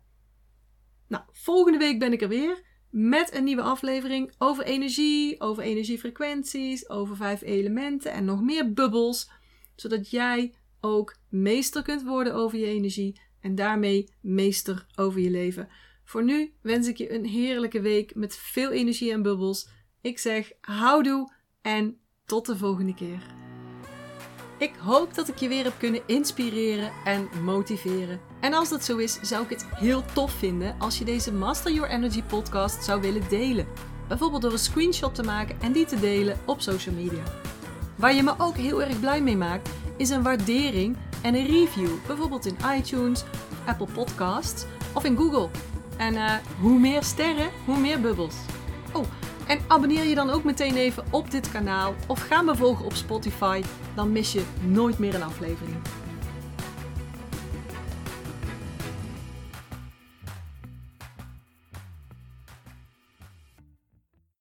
Nou, 1.07 1.23
volgende 1.31 1.77
week 1.77 1.99
ben 1.99 2.13
ik 2.13 2.21
er 2.21 2.27
weer 2.27 2.67
met 2.89 3.33
een 3.33 3.43
nieuwe 3.43 3.61
aflevering 3.61 4.31
over 4.37 4.63
energie, 4.63 5.39
over 5.39 5.63
energiefrequenties, 5.63 6.89
over 6.89 7.15
vijf 7.15 7.41
elementen 7.41 8.11
en 8.11 8.25
nog 8.25 8.41
meer 8.41 8.73
bubbels, 8.73 9.29
zodat 9.79 10.09
jij 10.09 10.53
ook 10.81 11.15
meester 11.29 11.83
kunt 11.83 12.03
worden 12.03 12.33
over 12.33 12.57
je 12.57 12.65
energie 12.65 13.21
en 13.41 13.55
daarmee 13.55 14.09
meester 14.21 14.85
over 14.95 15.19
je 15.19 15.29
leven. 15.29 15.69
Voor 16.03 16.23
nu 16.23 16.53
wens 16.61 16.87
ik 16.87 16.97
je 16.97 17.13
een 17.13 17.25
heerlijke 17.25 17.81
week 17.81 18.15
met 18.15 18.35
veel 18.35 18.71
energie 18.71 19.11
en 19.11 19.21
bubbels. 19.21 19.69
Ik 20.01 20.19
zeg 20.19 20.51
houdoe 20.61 21.33
en 21.61 21.97
tot 22.25 22.45
de 22.45 22.57
volgende 22.57 22.93
keer. 22.93 23.37
Ik 24.57 24.73
hoop 24.75 25.13
dat 25.13 25.27
ik 25.27 25.37
je 25.37 25.47
weer 25.47 25.63
heb 25.63 25.75
kunnen 25.77 26.01
inspireren 26.05 26.91
en 27.05 27.29
motiveren. 27.43 28.19
En 28.41 28.53
als 28.53 28.69
dat 28.69 28.83
zo 28.83 28.97
is, 28.97 29.19
zou 29.21 29.43
ik 29.43 29.49
het 29.49 29.65
heel 29.65 30.03
tof 30.13 30.31
vinden 30.31 30.79
als 30.79 30.97
je 30.97 31.05
deze 31.05 31.33
Master 31.33 31.71
Your 31.71 31.89
Energy 31.89 32.23
podcast 32.23 32.83
zou 32.83 33.01
willen 33.01 33.29
delen. 33.29 33.67
Bijvoorbeeld 34.07 34.41
door 34.41 34.51
een 34.51 34.59
screenshot 34.59 35.15
te 35.15 35.23
maken 35.23 35.61
en 35.61 35.71
die 35.71 35.85
te 35.85 35.99
delen 35.99 36.39
op 36.45 36.61
social 36.61 36.95
media. 36.95 37.23
Waar 37.99 38.13
je 38.13 38.23
me 38.23 38.33
ook 38.37 38.55
heel 38.55 38.81
erg 38.81 38.99
blij 38.99 39.21
mee 39.21 39.37
maakt, 39.37 39.69
is 39.97 40.09
een 40.09 40.23
waardering 40.23 40.97
en 41.21 41.35
een 41.35 41.45
review. 41.45 41.89
Bijvoorbeeld 42.07 42.45
in 42.45 42.57
iTunes, 42.77 43.23
Apple 43.65 43.87
Podcasts 43.93 44.65
of 44.93 45.03
in 45.03 45.17
Google. 45.17 45.49
En 45.97 46.13
uh, 46.13 46.33
hoe 46.59 46.79
meer 46.79 47.03
sterren, 47.03 47.49
hoe 47.65 47.79
meer 47.79 48.01
bubbels. 48.01 48.35
Oh, 48.93 49.05
en 49.47 49.59
abonneer 49.67 50.05
je 50.05 50.15
dan 50.15 50.29
ook 50.29 50.43
meteen 50.43 50.75
even 50.75 51.03
op 51.09 51.31
dit 51.31 51.51
kanaal 51.51 51.95
of 52.07 52.19
ga 52.19 52.41
me 52.41 52.55
volgen 52.55 52.85
op 52.85 52.93
Spotify. 52.93 53.61
Dan 53.95 54.11
mis 54.11 54.31
je 54.31 54.43
nooit 54.61 54.99
meer 54.99 55.15
een 55.15 55.23
aflevering. 55.23 55.77